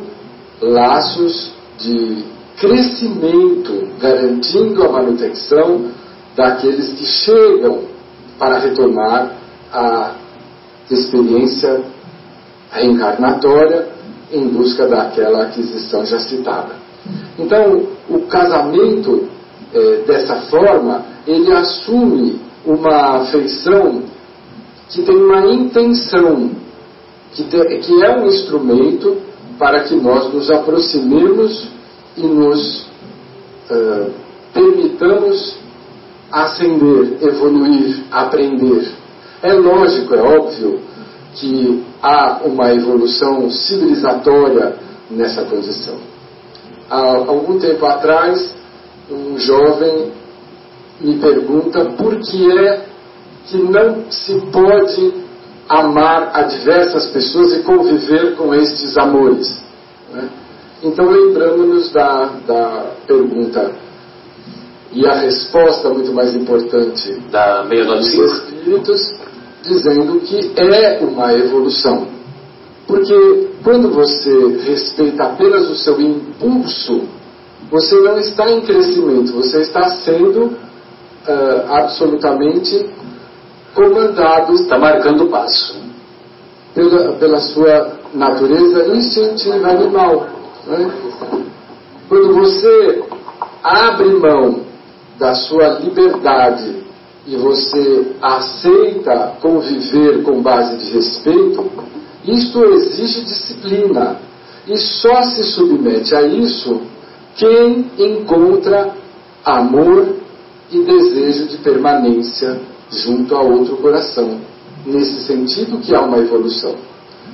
[0.62, 2.24] laços de
[2.58, 5.86] crescimento, garantindo a manutenção
[6.36, 7.84] daqueles que chegam
[8.38, 9.36] para retomar
[9.72, 10.16] a
[10.90, 11.82] experiência
[12.72, 13.90] reencarnatória
[14.32, 16.79] em busca daquela aquisição já citada.
[17.38, 19.28] Então, o casamento,
[19.74, 24.04] é, dessa forma, ele assume uma afeição
[24.90, 26.52] que tem uma intenção,
[27.34, 29.18] que, te, que é um instrumento
[29.58, 31.68] para que nós nos aproximemos
[32.18, 32.82] e nos
[33.70, 34.12] uh,
[34.54, 35.56] permitamos
[36.32, 38.92] ascender, evoluir, aprender.
[39.42, 40.80] É lógico, é óbvio
[41.36, 44.76] que há uma evolução civilizatória
[45.10, 45.96] nessa condição.
[46.90, 48.56] Há algum tempo atrás,
[49.12, 50.12] um jovem
[51.00, 52.86] me pergunta por que é
[53.46, 55.14] que não se pode
[55.68, 59.62] amar a diversas pessoas e conviver com estes amores.
[60.12, 60.30] Né?
[60.82, 63.72] Então, lembramos-nos da, da pergunta
[64.92, 69.16] e a resposta muito mais importante da meia dos espíritos,
[69.62, 72.08] dizendo que é uma evolução.
[72.90, 77.04] Porque quando você respeita apenas o seu impulso,
[77.70, 82.90] você não está em crescimento, você está sendo uh, absolutamente
[83.76, 84.56] comandado.
[84.56, 85.76] Está marcando o passo.
[86.74, 90.28] Pela, pela sua natureza instintiva animal.
[90.66, 90.92] Né?
[92.10, 93.04] Quando você
[93.64, 94.62] abre mão
[95.20, 96.76] da sua liberdade
[97.28, 101.70] e você aceita conviver com base de respeito,
[102.34, 104.18] isto exige disciplina.
[104.68, 106.82] E só se submete a isso
[107.36, 108.94] quem encontra
[109.44, 110.16] amor
[110.72, 112.60] e desejo de permanência
[112.92, 114.40] junto a outro coração.
[114.86, 116.76] Nesse sentido que há uma evolução.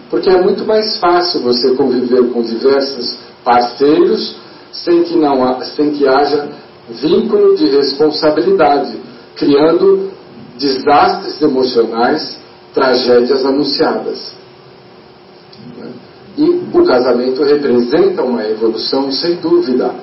[0.09, 4.35] Porque é muito mais fácil você conviver com diversos parceiros
[4.71, 6.49] sem que, não, sem que haja
[6.89, 8.97] vínculo de responsabilidade,
[9.35, 10.11] criando
[10.57, 12.39] desastres emocionais,
[12.73, 14.33] tragédias anunciadas.
[16.37, 16.43] E
[16.73, 19.93] o casamento representa uma evolução sem dúvida.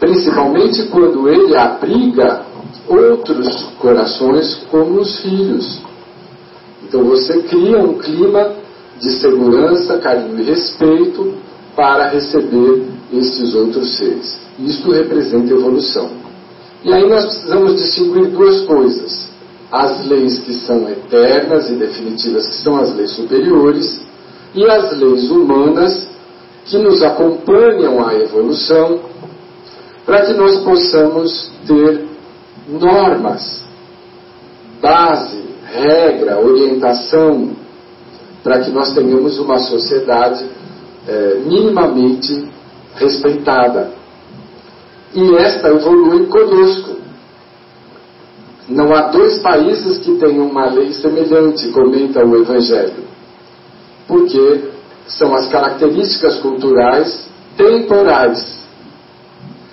[0.00, 2.44] Principalmente quando ele abriga
[2.88, 5.80] outros corações, como os filhos.
[6.82, 8.52] Então você cria um clima
[9.00, 11.34] de segurança, carinho e respeito
[11.74, 14.38] para receber esses outros seres.
[14.58, 16.10] Isto representa evolução.
[16.84, 19.28] E aí nós precisamos distinguir duas coisas:
[19.70, 24.00] as leis que são eternas e definitivas, que são as leis superiores,
[24.54, 26.08] e as leis humanas
[26.64, 29.00] que nos acompanham à evolução,
[30.04, 32.06] para que nós possamos ter
[32.68, 33.62] normas,
[34.80, 37.50] base, regra, orientação,
[38.42, 40.46] para que nós tenhamos uma sociedade
[41.08, 42.48] é, minimamente
[42.94, 43.90] respeitada.
[45.14, 46.96] E esta evolui conosco.
[48.68, 53.04] Não há dois países que tenham uma lei semelhante, comenta o Evangelho,
[54.08, 54.70] porque
[55.06, 58.58] são as características culturais temporais.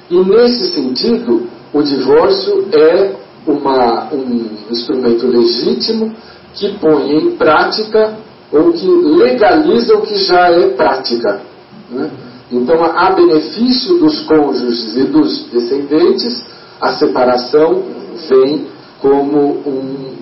[0.10, 3.16] E nesse sentido, o divórcio é
[3.48, 6.16] uma, um instrumento legítimo
[6.54, 8.16] que põe em prática
[8.52, 11.41] ou que legaliza o que já é prática.
[11.89, 12.12] Né?
[12.52, 16.46] Então, há benefício dos cônjuges e dos descendentes,
[16.80, 17.82] a separação
[18.30, 18.68] vem
[19.04, 20.16] como um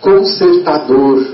[0.00, 1.24] consertador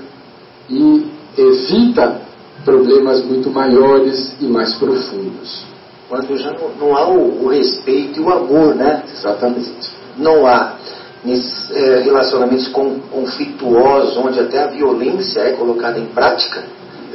[0.68, 1.06] e
[1.38, 2.20] evita
[2.66, 5.64] problemas muito maiores e mais profundos.
[6.06, 9.04] Quando já não, não há o, o, respeito e o amor, né?
[9.10, 9.72] Exatamente.
[10.18, 10.76] Não há
[11.24, 16.62] nesses é, relacionamentos com, conflituosos, onde até a violência é colocada em prática,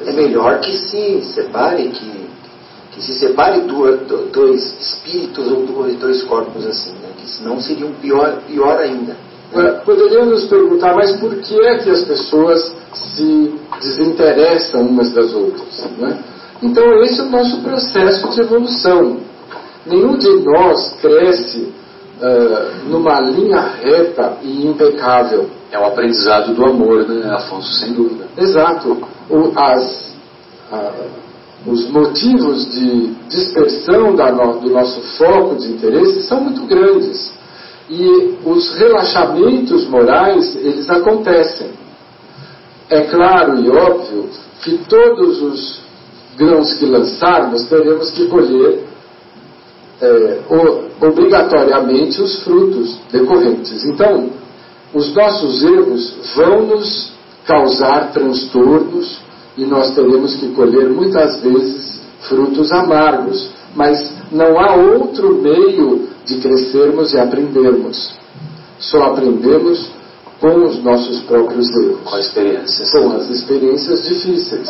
[0.07, 2.27] é melhor que se separe, que
[2.97, 4.01] que se separe dois,
[4.33, 7.09] dois espíritos ou dois, dois corpos assim, né?
[7.15, 9.15] que senão seria um pior, pior ainda.
[9.85, 15.87] Poderíamos perguntar, mas por que é que as pessoas se desinteressam umas das outras?
[15.97, 16.19] Né?
[16.61, 19.17] Então, esse é o nosso processo de evolução.
[19.85, 21.71] Nenhum de nós cresce
[22.21, 25.47] uh, numa linha reta e impecável.
[25.71, 27.71] É o aprendizado do amor, né, Afonso?
[27.79, 28.25] Sem dúvida.
[28.37, 28.97] Exato.
[29.29, 30.13] O, as,
[30.71, 37.36] uh, os motivos de dispersão no, do nosso foco de interesse são muito grandes.
[37.89, 41.69] E os relaxamentos morais, eles acontecem.
[42.89, 44.29] É claro e óbvio
[44.61, 45.79] que todos os
[46.37, 48.83] grãos que lançarmos teremos que colher
[50.01, 50.39] é,
[51.01, 53.83] obrigatoriamente os frutos decorrentes.
[53.85, 54.29] Então,
[54.93, 57.11] os nossos erros vão nos
[57.45, 59.19] causar transtornos
[59.57, 66.39] e nós teremos que colher muitas vezes frutos amargos, mas não há outro meio de
[66.39, 68.11] crescermos e aprendermos.
[68.79, 69.89] Só aprendemos
[70.39, 72.01] com os nossos próprios erros.
[72.03, 72.91] Com experiências.
[72.91, 74.69] Com as experiências difíceis.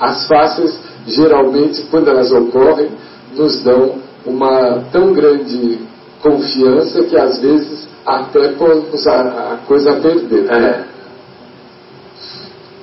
[0.00, 0.76] As fáceis,
[1.06, 2.90] geralmente, quando elas ocorrem,
[3.36, 3.96] nos dão
[4.26, 5.78] uma tão grande
[6.20, 9.20] confiança que às vezes até pomos a,
[9.52, 10.44] a coisa a perder.
[10.44, 10.58] Né?
[10.58, 10.84] É.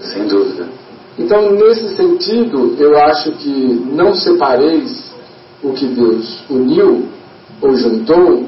[0.01, 0.67] Sem dúvida.
[1.17, 3.49] Então, nesse sentido, eu acho que
[3.91, 5.11] não separeis
[5.61, 7.09] o que Deus uniu
[7.61, 8.45] ou juntou,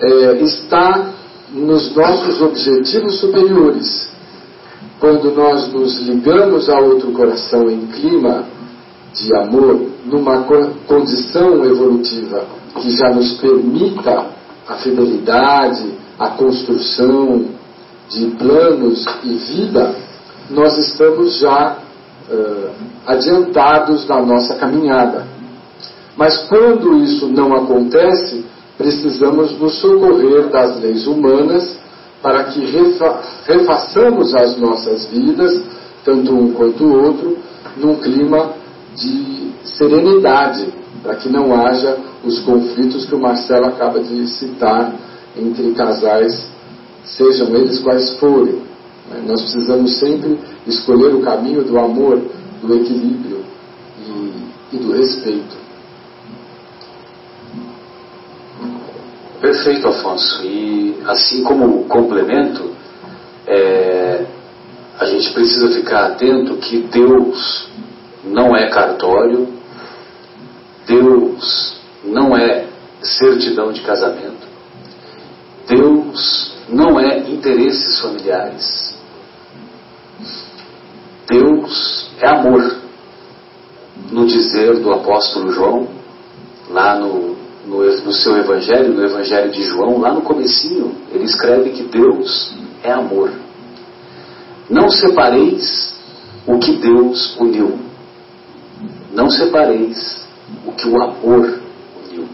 [0.00, 1.12] é, está
[1.52, 4.08] nos nossos objetivos superiores.
[4.98, 8.44] Quando nós nos ligamos a outro coração em clima
[9.12, 10.44] de amor, numa
[10.86, 12.44] condição evolutiva
[12.80, 14.26] que já nos permita
[14.66, 17.44] a fidelidade, a construção
[18.08, 19.94] de planos e vida,
[20.50, 21.78] nós estamos já
[22.30, 22.70] uh,
[23.06, 25.26] adiantados na nossa caminhada.
[26.16, 28.44] Mas quando isso não acontece,
[28.78, 31.76] precisamos nos socorrer das leis humanas
[32.22, 35.60] para que refa refaçamos as nossas vidas,
[36.04, 37.36] tanto um quanto o outro,
[37.76, 38.52] num clima
[38.96, 40.68] de serenidade,
[41.02, 44.94] para que não haja os conflitos que o Marcelo acaba de citar
[45.36, 46.46] entre casais,
[47.04, 48.62] sejam eles quais forem.
[49.10, 49.22] Né?
[49.26, 52.22] Nós precisamos sempre escolher o caminho do amor,
[52.62, 53.44] do equilíbrio
[54.06, 55.63] e, e do respeito.
[59.44, 60.42] Perfeito, Afonso.
[60.42, 62.74] E assim como complemento,
[63.46, 64.24] é,
[64.98, 67.68] a gente precisa ficar atento que Deus
[68.24, 69.46] não é cartório,
[70.86, 72.68] Deus não é
[73.02, 74.48] certidão de casamento,
[75.68, 78.96] Deus não é interesses familiares.
[81.28, 82.78] Deus é amor.
[84.10, 85.88] No dizer do apóstolo João,
[86.70, 91.70] lá no, no, no, seu evangelho, no evangelho de João, lá no comecinho, ele escreve
[91.70, 93.30] que Deus é amor.
[94.68, 95.94] Não separeis
[96.46, 97.78] o que Deus uniu.
[99.12, 100.26] Não separeis
[100.66, 101.60] o que o amor
[102.06, 102.26] uniu.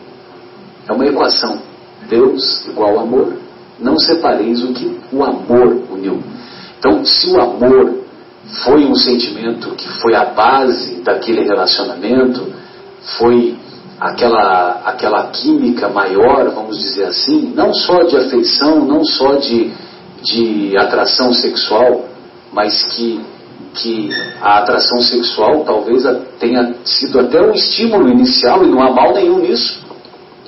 [0.88, 1.60] É uma equação.
[2.08, 3.34] Deus igual amor.
[3.78, 6.22] Não separeis o que o amor uniu.
[6.78, 8.00] Então, se o amor
[8.64, 12.52] foi um sentimento que foi a base daquele relacionamento,
[13.18, 13.49] foi
[14.00, 19.70] aquela, aquela química maior, vamos dizer assim, não só de afeição, não só de,
[20.22, 22.06] de atração sexual,
[22.52, 23.20] mas que
[23.74, 26.02] que a atração sexual talvez
[26.38, 29.80] tenha sido até um estímulo inicial e não há mal nenhum nisso.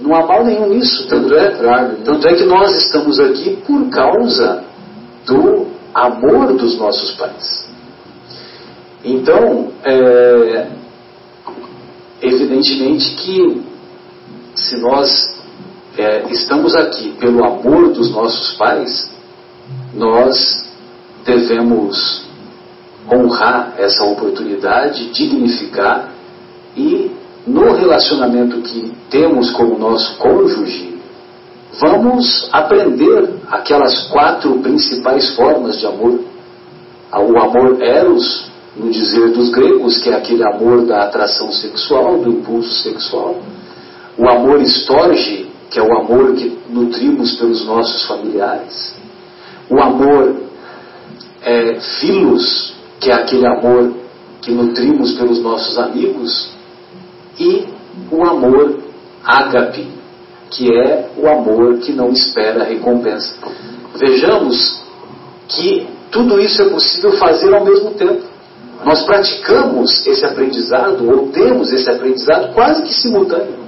[0.00, 1.06] Não há mal nenhum nisso.
[1.06, 1.50] Tanto é,
[2.04, 4.64] tanto é que nós estamos aqui por causa
[5.26, 7.68] do amor dos nossos pais.
[9.04, 10.66] Então, é,
[12.22, 13.62] evidentemente que
[14.54, 15.10] se nós
[15.98, 19.10] é, estamos aqui pelo amor dos nossos pais,
[19.94, 20.70] nós
[21.24, 22.22] devemos
[23.10, 26.10] honrar essa oportunidade, dignificar
[26.76, 27.10] e
[27.46, 30.96] no relacionamento que temos com o nosso cônjuge,
[31.80, 36.20] vamos aprender aquelas quatro principais formas de amor.
[37.12, 38.46] O amor eros,
[38.76, 43.40] no dizer dos gregos, que é aquele amor da atração sexual, do impulso sexual.
[44.16, 48.94] O amor estorge, que é o amor que nutrimos pelos nossos familiares.
[49.68, 50.36] O amor
[51.42, 53.92] é, filos, que é aquele amor
[54.40, 56.50] que nutrimos pelos nossos amigos,
[57.38, 57.66] e
[58.10, 58.78] o amor
[59.24, 59.86] ágape,
[60.50, 63.34] que é o amor que não espera recompensa.
[63.96, 64.82] Vejamos
[65.48, 68.31] que tudo isso é possível fazer ao mesmo tempo.
[68.84, 73.62] Nós praticamos esse aprendizado, ou temos esse aprendizado quase que simultâneo.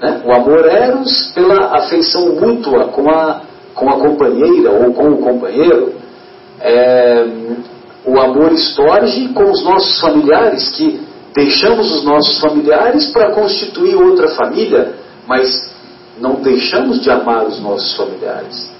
[0.00, 0.22] Né?
[0.24, 3.42] O amor eros pela afeição mútua com a,
[3.74, 5.94] com a companheira ou com o companheiro.
[6.60, 7.26] É,
[8.04, 11.00] o amor estorge com os nossos familiares, que
[11.34, 14.94] deixamos os nossos familiares para constituir outra família,
[15.26, 15.74] mas
[16.18, 18.75] não deixamos de amar os nossos familiares.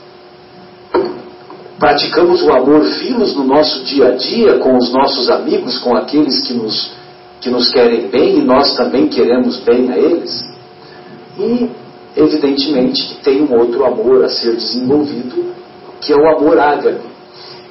[1.78, 6.46] Praticamos o amor filos no nosso dia a dia, com os nossos amigos, com aqueles
[6.46, 6.92] que nos,
[7.40, 10.42] que nos querem bem e nós também queremos bem a eles.
[11.38, 11.70] E,
[12.16, 15.54] evidentemente, que tem um outro amor a ser desenvolvido,
[16.00, 17.16] que é o amor ágape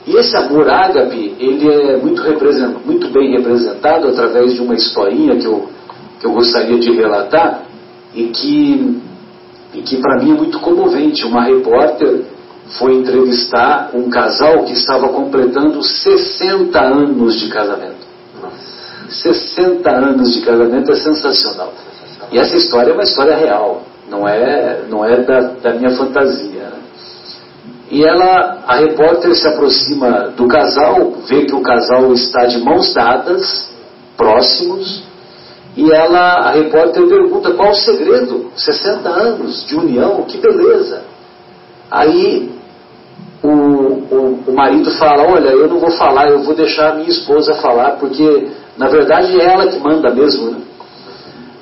[0.07, 2.21] e esse amor ágape, ele é muito,
[2.85, 5.67] muito bem representado através de uma historinha que eu,
[6.19, 7.63] que eu gostaria de relatar,
[8.13, 9.01] e que,
[9.73, 11.25] e que para mim é muito comovente.
[11.25, 12.21] Uma repórter
[12.71, 18.05] foi entrevistar um casal que estava completando 60 anos de casamento.
[19.09, 21.73] 60 anos de casamento é sensacional.
[22.31, 26.63] E essa história é uma história real, não é, não é da, da minha fantasia.
[26.63, 26.79] Né?
[27.91, 32.93] E ela, a repórter se aproxima do casal, vê que o casal está de mãos
[32.93, 33.69] dadas,
[34.17, 35.03] próximos,
[35.77, 38.49] e ela, a repórter pergunta qual o segredo?
[38.55, 41.03] 60 anos de união, que beleza.
[41.91, 42.54] Aí
[43.45, 47.09] o, o, o, marido fala, olha, eu não vou falar, eu vou deixar a minha
[47.09, 50.51] esposa falar, porque na verdade é ela que manda mesmo.
[50.51, 50.61] Né?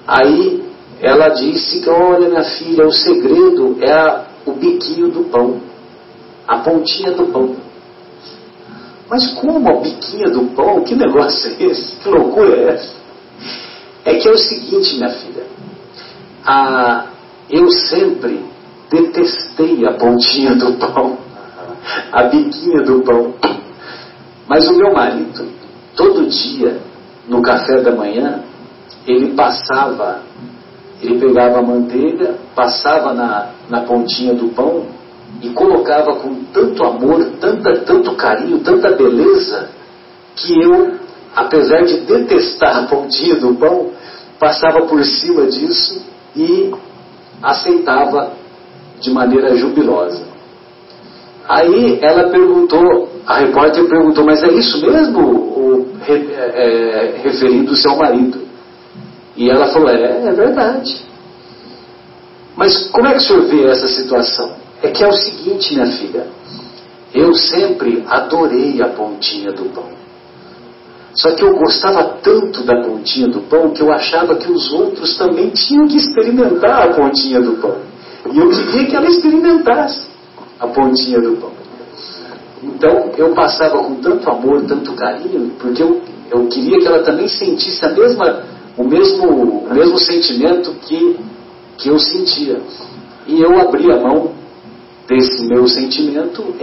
[0.07, 0.63] Aí
[1.01, 5.61] ela disse que, olha minha filha, o segredo é a, o biquinho do pão,
[6.47, 7.55] a pontinha do pão.
[9.09, 10.84] Mas como a biquinha do pão?
[10.84, 11.97] Que negócio é esse?
[11.97, 12.95] Que loucura é essa?
[14.05, 15.43] É que é o seguinte, minha filha.
[16.45, 17.05] A,
[17.49, 18.43] eu sempre
[18.89, 21.17] detestei a pontinha do pão,
[22.11, 23.34] a biquinha do pão.
[24.47, 25.47] Mas o meu marido,
[25.95, 26.79] todo dia,
[27.27, 28.41] no café da manhã,
[29.07, 30.21] ele passava,
[31.01, 34.86] ele pegava a manteiga, passava na, na pontinha do pão
[35.41, 39.69] e colocava com tanto amor, tanta, tanto carinho, tanta beleza,
[40.36, 41.03] que eu
[41.36, 43.89] apesar de detestar a pontinha do pão,
[44.39, 46.01] passava por cima disso
[46.36, 46.71] e
[47.41, 48.34] aceitava
[48.99, 50.32] de maneira jubilosa.
[51.47, 55.19] Aí ela perguntou, a repórter perguntou, mas é isso mesmo?
[55.19, 58.41] O, é, referindo-se marido.
[59.35, 61.01] E ela falou, é, é verdade.
[62.55, 64.53] Mas como é que o senhor vê essa situação?
[64.81, 66.27] É que é o seguinte, minha filha,
[67.13, 69.91] eu sempre adorei a pontinha do pão.
[71.15, 75.15] Só que eu gostava tanto da pontinha do pão que eu achava que os outros
[75.17, 77.77] também tinham que experimentar a pontinha do pão.
[78.31, 80.12] E eu queria que ela experimentasse
[80.64, 81.51] a pontinha do pão.
[82.64, 86.01] Então eu passava com tanto amor, tanto carinho, porque eu,
[86.32, 88.43] eu queria que ela também sentisse a mesma,
[88.78, 91.20] o, mesmo, o mesmo sentimento que,
[91.78, 92.61] que eu sentia.
[93.28, 94.32] E eu abri a mão
[95.07, 96.55] desse meu sentimento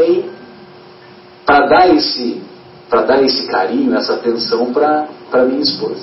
[1.44, 2.42] para dar esse
[2.88, 6.02] para dar esse carinho, essa atenção para minha esposa.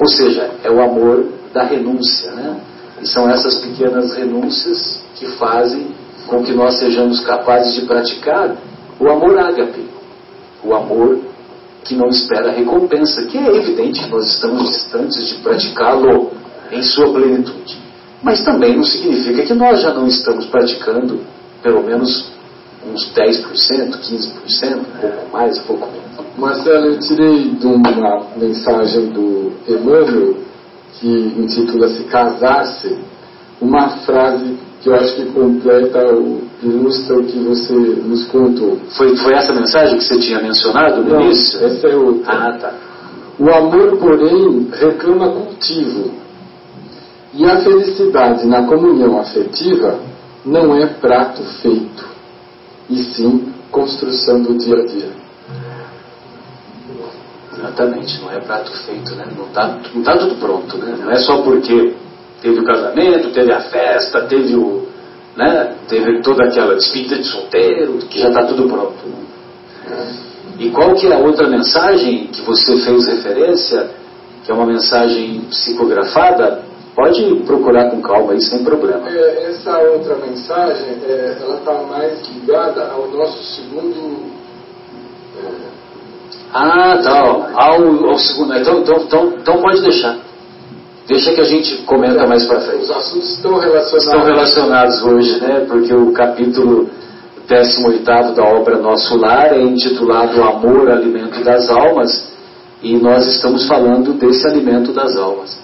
[0.00, 2.58] Ou seja, é o amor da renúncia, né?
[3.02, 5.88] E são essas pequenas renúncias que fazem
[6.28, 8.56] com que nós sejamos capazes de praticar
[9.00, 9.84] o amor ágape,
[10.62, 11.18] o amor
[11.84, 16.30] que não espera recompensa, que é evidente que nós estamos distantes de praticá-lo
[16.70, 17.78] em sua plenitude.
[18.22, 21.20] Mas também não significa que nós já não estamos praticando,
[21.62, 22.30] pelo menos
[22.86, 26.08] uns 10%, 15%, um pouco mais, um pouco menos.
[26.36, 30.36] Marcelo, eu tirei de uma mensagem do Emmanuel,
[30.98, 32.96] que intitula-se Casar-se,
[33.60, 38.78] uma frase que eu acho que completa, o, ilustra o que você nos contou.
[38.96, 41.64] Foi, foi essa mensagem que você tinha mencionado no Não, início?
[41.64, 42.32] essa é outra.
[42.32, 42.74] Ah, tá.
[43.38, 46.10] O amor, porém, reclama cultivo.
[47.34, 49.98] E a felicidade na comunhão afetiva
[50.44, 52.04] não é prato feito,
[52.88, 55.10] e sim construção do dia a dia.
[57.58, 59.26] Exatamente, não é prato feito, né?
[59.36, 60.96] Não está não tá tudo pronto, né?
[61.00, 61.94] Não é só porque
[62.40, 64.86] teve o casamento, teve a festa, teve o,
[65.36, 65.74] né?
[65.88, 69.06] Teve toda aquela despedida de solteiro, que já está tudo pronto.
[69.86, 70.16] Né?
[70.58, 73.90] E qual que é a outra mensagem que você fez referência,
[74.44, 76.66] que é uma mensagem psicografada?
[76.94, 79.08] Pode procurar com calma aí, sem problema.
[79.08, 84.38] É, essa outra mensagem, é, ela está mais ligada ao nosso segundo
[85.38, 85.68] é,
[86.52, 87.20] ah, tá.
[87.54, 88.56] Ao, ao segundo.
[88.56, 90.16] Então, então, então, então pode deixar.
[91.08, 92.82] Deixa que a gente comenta mais para frente.
[92.82, 94.04] Os assuntos estão relacionados.
[94.04, 95.64] Estão relacionados hoje, né?
[95.66, 96.90] Porque o capítulo
[97.48, 102.28] 18 da obra Nosso Lar é intitulado Amor, Alimento das Almas,
[102.82, 105.58] e nós estamos falando desse alimento das almas.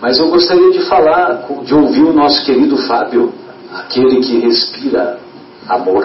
[0.00, 3.32] Mas eu gostaria de falar, de ouvir o nosso querido Fábio,
[3.72, 5.20] aquele que respira
[5.68, 6.04] amor.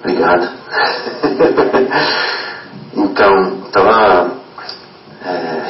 [0.00, 0.48] Obrigado.
[2.96, 3.55] então,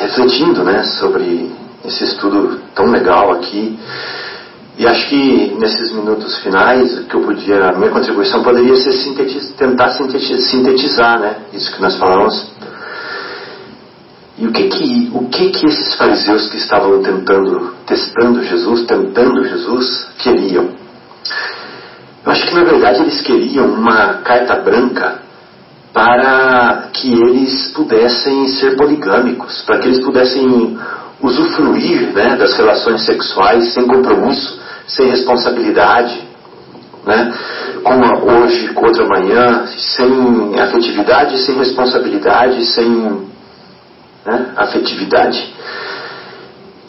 [0.06, 1.50] refletindo né, sobre
[1.84, 3.78] esse estudo tão legal aqui.
[4.78, 9.50] E acho que nesses minutos finais, que eu podia, a minha contribuição poderia ser sintetiz,
[9.52, 12.52] tentar sintetizar, sintetizar né, isso que nós falamos.
[14.38, 19.42] E o que que, o que que esses fariseus que estavam tentando, testando Jesus, tentando
[19.48, 20.68] Jesus, queriam?
[22.24, 25.22] Eu acho que na verdade eles queriam uma carta branca
[25.96, 30.78] para que eles pudessem ser poligâmicos, para que eles pudessem
[31.22, 36.22] usufruir né, das relações sexuais sem compromisso, sem responsabilidade,
[37.06, 37.32] né,
[37.82, 42.90] com uma hoje, com outra manhã, sem afetividade, sem responsabilidade, sem
[44.26, 45.54] né, afetividade.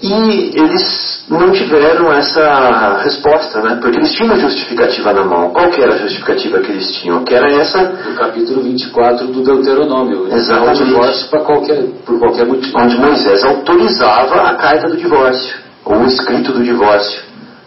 [0.02, 3.80] E eles não tiveram essa resposta, né?
[3.82, 5.50] Porque eles tinham uma justificativa na mão.
[5.50, 7.24] Qual que era a justificativa que eles tinham?
[7.24, 7.84] Que era essa...
[7.84, 10.28] Do capítulo 24 do Deuteronômio.
[10.32, 10.84] Exatamente.
[10.84, 12.78] O divórcio para qualquer, por qualquer motivo.
[12.78, 17.20] Onde Moisés autorizava a carta do divórcio, ou o escrito do divórcio,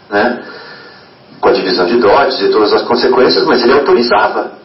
[0.09, 0.41] né?
[1.41, 4.60] Com a divisão de dotes e todas as consequências, mas ele autorizava.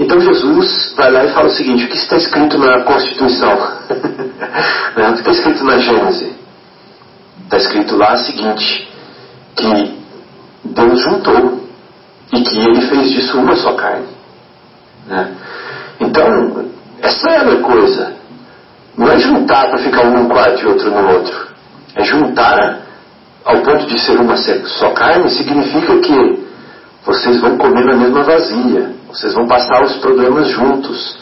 [0.00, 3.80] Então Jesus vai lá e fala o seguinte: o que está escrito na Constituição?
[4.96, 5.08] Né?
[5.08, 6.32] o que está escrito na Gênese?
[7.44, 8.88] Está escrito lá o seguinte:
[9.54, 9.98] que
[10.64, 11.60] Deus juntou
[12.32, 14.08] e que ele fez disso uma só carne.
[15.06, 15.32] Né?
[16.00, 16.64] Então,
[17.00, 18.14] essa é a coisa.
[18.96, 21.48] Não é juntar para ficar um num quarto e outro no outro.
[21.94, 22.80] É juntar
[23.44, 26.46] ao ponto de ser uma só carne, significa que
[27.04, 31.18] vocês vão comer na mesma vasilha vocês vão passar os problemas juntos.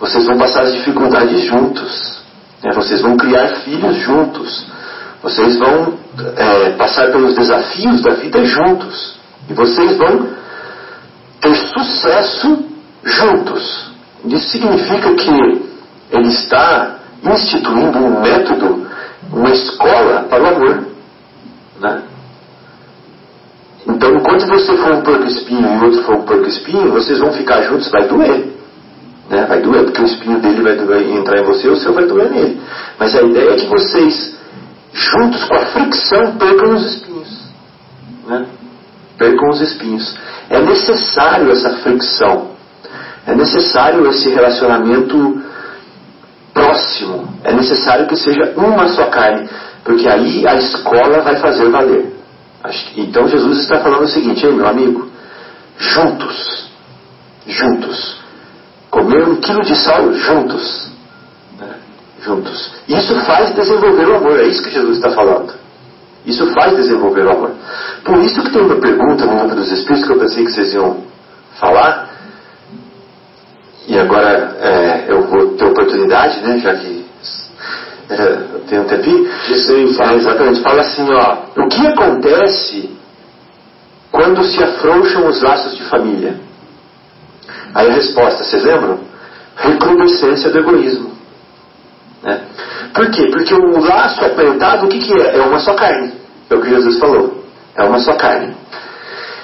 [0.00, 2.18] Vocês vão passar as dificuldades juntos.
[2.62, 2.72] Né?
[2.72, 4.66] Vocês vão criar filhos juntos.
[5.22, 5.98] Vocês vão
[6.36, 9.18] é, passar pelos desafios da vida juntos.
[9.50, 10.28] E vocês vão
[11.40, 12.64] ter sucesso
[13.04, 13.90] juntos.
[14.24, 15.30] Isso significa que
[16.10, 18.86] ele está instituindo um método,
[19.30, 20.84] uma escola para o amor.
[21.80, 22.02] Né?
[23.88, 27.18] Então, enquanto você for um porco espinho e o outro for um porco espinho, vocês
[27.18, 28.46] vão ficar juntos, vai doer.
[29.30, 29.46] Né?
[29.46, 32.30] Vai doer, porque o espinho dele vai doer, entrar em você, o seu vai doer
[32.30, 32.60] nele.
[32.98, 34.36] Mas a ideia é que vocês,
[34.92, 37.44] juntos com a fricção, percam os espinhos.
[38.26, 38.46] Né?
[39.16, 40.18] Percam os espinhos.
[40.50, 42.50] É necessário essa fricção.
[43.26, 45.42] É necessário esse relacionamento
[46.52, 47.28] próximo.
[47.44, 49.48] É necessário que seja uma só carne.
[49.84, 52.15] Porque aí a escola vai fazer valer.
[52.96, 55.08] Então Jesus está falando o seguinte, ei meu amigo,
[55.78, 56.68] juntos,
[57.46, 58.16] juntos,
[58.90, 60.90] comer um quilo de sal juntos,
[61.58, 61.74] né?
[62.22, 62.72] juntos.
[62.88, 65.54] Isso faz desenvolver o amor, é isso que Jesus está falando.
[66.24, 67.50] Isso faz desenvolver o amor.
[68.04, 70.74] Por isso que tem uma pergunta no livro dos Espíritos que eu pensei que vocês
[70.74, 71.04] iam
[71.60, 72.10] falar,
[73.86, 77.05] e agora é, eu vou ter oportunidade, né, já que
[78.08, 78.38] é,
[78.68, 79.28] tem um?
[79.50, 80.62] Isso fala, exatamente.
[80.62, 81.36] Fala assim, ó.
[81.56, 82.90] O que acontece
[84.12, 86.36] quando se afrouxam os laços de família?
[87.74, 89.00] Aí a resposta, vocês lembram?
[89.56, 91.12] Recrudescência do egoísmo.
[92.22, 92.42] Né?
[92.94, 93.28] Por quê?
[93.30, 95.38] Porque o laço apertado, o que, que é?
[95.38, 96.12] É uma só carne.
[96.48, 97.44] É o que Jesus falou.
[97.74, 98.54] É uma só carne.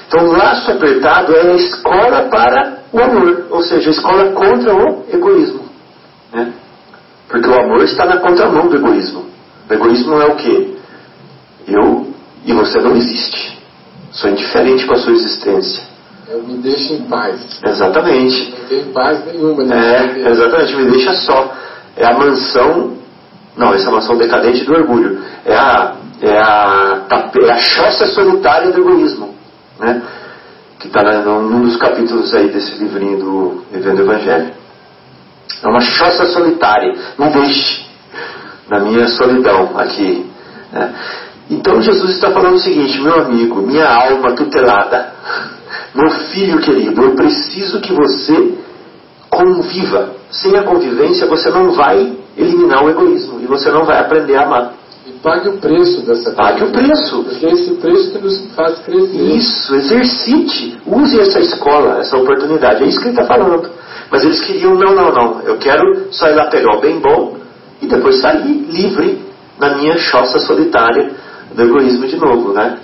[0.06, 4.74] Então, o laço apertado é a escola para o amor, ou seja, a escola contra
[4.74, 5.64] o egoísmo.
[6.32, 6.52] Né?
[7.32, 9.24] Porque o amor está na contramão do egoísmo.
[9.68, 10.74] O egoísmo é o quê?
[11.66, 12.12] Eu
[12.44, 13.58] e você não existe.
[14.10, 15.82] Sou indiferente com a sua existência.
[16.28, 17.58] Eu me deixo em paz.
[17.64, 18.50] Exatamente.
[18.50, 19.64] Não tem paz nenhuma.
[19.64, 20.22] Né?
[20.24, 21.54] É, exatamente, me deixa só.
[21.96, 22.98] É a mansão.
[23.56, 25.22] Não, essa é a mansão decadente do orgulho.
[25.46, 27.02] É a, é a,
[27.34, 29.34] é a choça solitária do egoísmo.
[29.80, 30.02] Né?
[30.78, 34.61] Que está num dos capítulos aí desse livrinho do Vivendo o Evangelho.
[35.62, 36.92] É uma choça solitária.
[37.18, 37.86] Me deixe
[38.68, 40.26] na minha solidão aqui.
[40.72, 40.94] Né?
[41.50, 45.12] Então Jesus está falando o seguinte, meu amigo, minha alma tutelada,
[45.94, 48.54] meu filho querido, eu preciso que você
[49.28, 50.14] conviva.
[50.30, 54.44] Sem a convivência você não vai eliminar o egoísmo e você não vai aprender a
[54.44, 54.72] amar.
[55.06, 57.24] E pague o preço dessa Pague o preço.
[57.24, 59.16] Porque é esse preço que nos faz crescer.
[59.36, 60.80] Isso, exercite.
[60.86, 62.84] Use essa escola, essa oportunidade.
[62.84, 63.68] É isso que ele está falando.
[64.12, 65.40] Mas eles queriam, não, não, não.
[65.40, 67.38] Eu quero só ir lá pegar o bem bom
[67.80, 69.24] e depois sair livre
[69.58, 71.12] na minha choça solitária
[71.54, 72.78] do egoísmo de novo, né?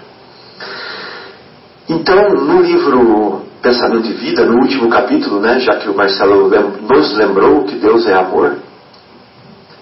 [1.86, 7.14] Então, no livro Pensamento e Vida, no último capítulo, né, já que o Marcelo nos
[7.14, 8.56] lembrou que Deus é amor,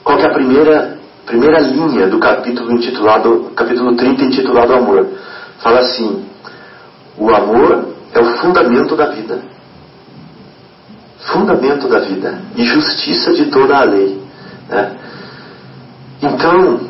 [0.03, 5.07] qual é a primeira, primeira linha do capítulo intitulado, capítulo 30 intitulado Amor?
[5.59, 6.25] Fala assim:
[7.17, 9.56] o amor é o fundamento da vida.
[11.33, 14.21] Fundamento da vida e justiça de toda a lei.
[14.69, 14.93] Né?
[16.23, 16.81] Então,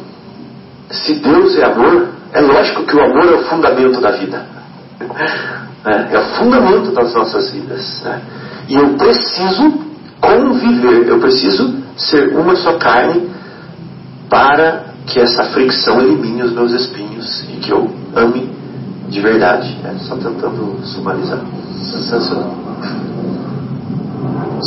[0.91, 4.47] se Deus é amor, é lógico que o amor é o fundamento da vida.
[5.84, 8.03] É, é o fundamento das nossas vidas.
[8.05, 8.20] Né?
[8.68, 9.80] E eu preciso
[10.20, 13.30] conviver, eu preciso ser uma só carne
[14.28, 18.51] para que essa fricção elimine os meus espinhos e que eu ame
[19.09, 19.76] de verdade.
[19.84, 21.41] É, só tentando sumarizar.
[21.80, 22.57] Sensacional.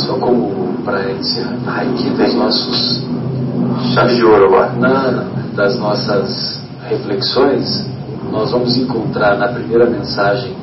[0.00, 3.04] Só como para encerrar aqui dos nossos
[3.94, 4.72] Chave de ouro agora.
[5.54, 7.86] das nossas reflexões,
[8.30, 10.54] nós vamos encontrar na primeira mensagem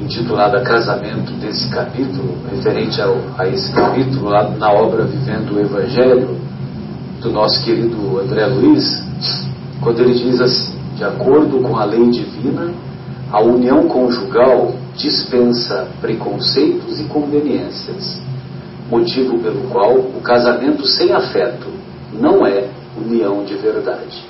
[0.00, 6.36] intitulada Casamento desse capítulo, referente ao, a esse capítulo, lá na obra Vivendo o Evangelho,
[7.20, 9.02] do nosso querido André Luiz,
[9.80, 12.70] quando ele diz assim: de acordo com a lei divina,
[13.32, 18.20] a união conjugal dispensa preconceitos e conveniências,
[18.90, 21.66] motivo pelo qual o casamento sem afeto
[22.12, 24.24] não é união de verdade.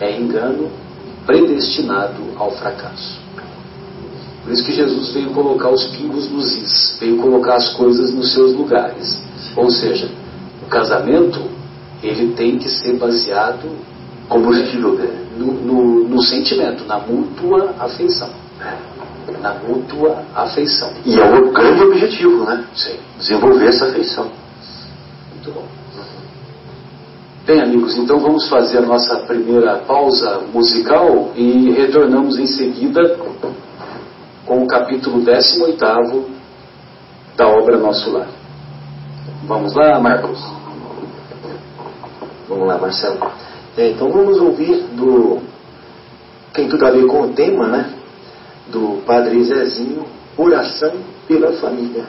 [0.00, 0.70] É engano
[1.24, 3.18] predestinado ao fracasso.
[4.42, 8.32] Por isso que Jesus veio colocar os pingos nos is, veio colocar as coisas nos
[8.32, 9.20] seus lugares.
[9.56, 10.08] Ou seja,
[10.64, 11.40] o casamento
[12.02, 13.68] ele tem que ser baseado
[14.96, 15.26] dele.
[15.38, 18.30] no, no- no sentimento, na mútua afeição.
[19.42, 20.92] Na mútua afeição.
[21.04, 22.64] E é o grande objetivo, né?
[22.74, 24.30] Sim, Desenvolver essa afeição.
[25.32, 25.64] muito bom.
[27.44, 33.18] Bem, amigos, então vamos fazer a nossa primeira pausa musical e retornamos em seguida
[34.44, 36.30] com o capítulo 18
[37.36, 38.28] da obra Nosso Lar.
[39.44, 40.40] Vamos lá, Marcos?
[42.48, 43.30] Vamos lá, Marcelo.
[43.76, 45.40] É, então vamos ouvir do.
[46.52, 47.92] Tem tudo a ver com o tema, né?
[48.70, 50.04] Do Padre Zezinho,
[50.36, 50.92] Oração
[51.26, 52.04] pela Família.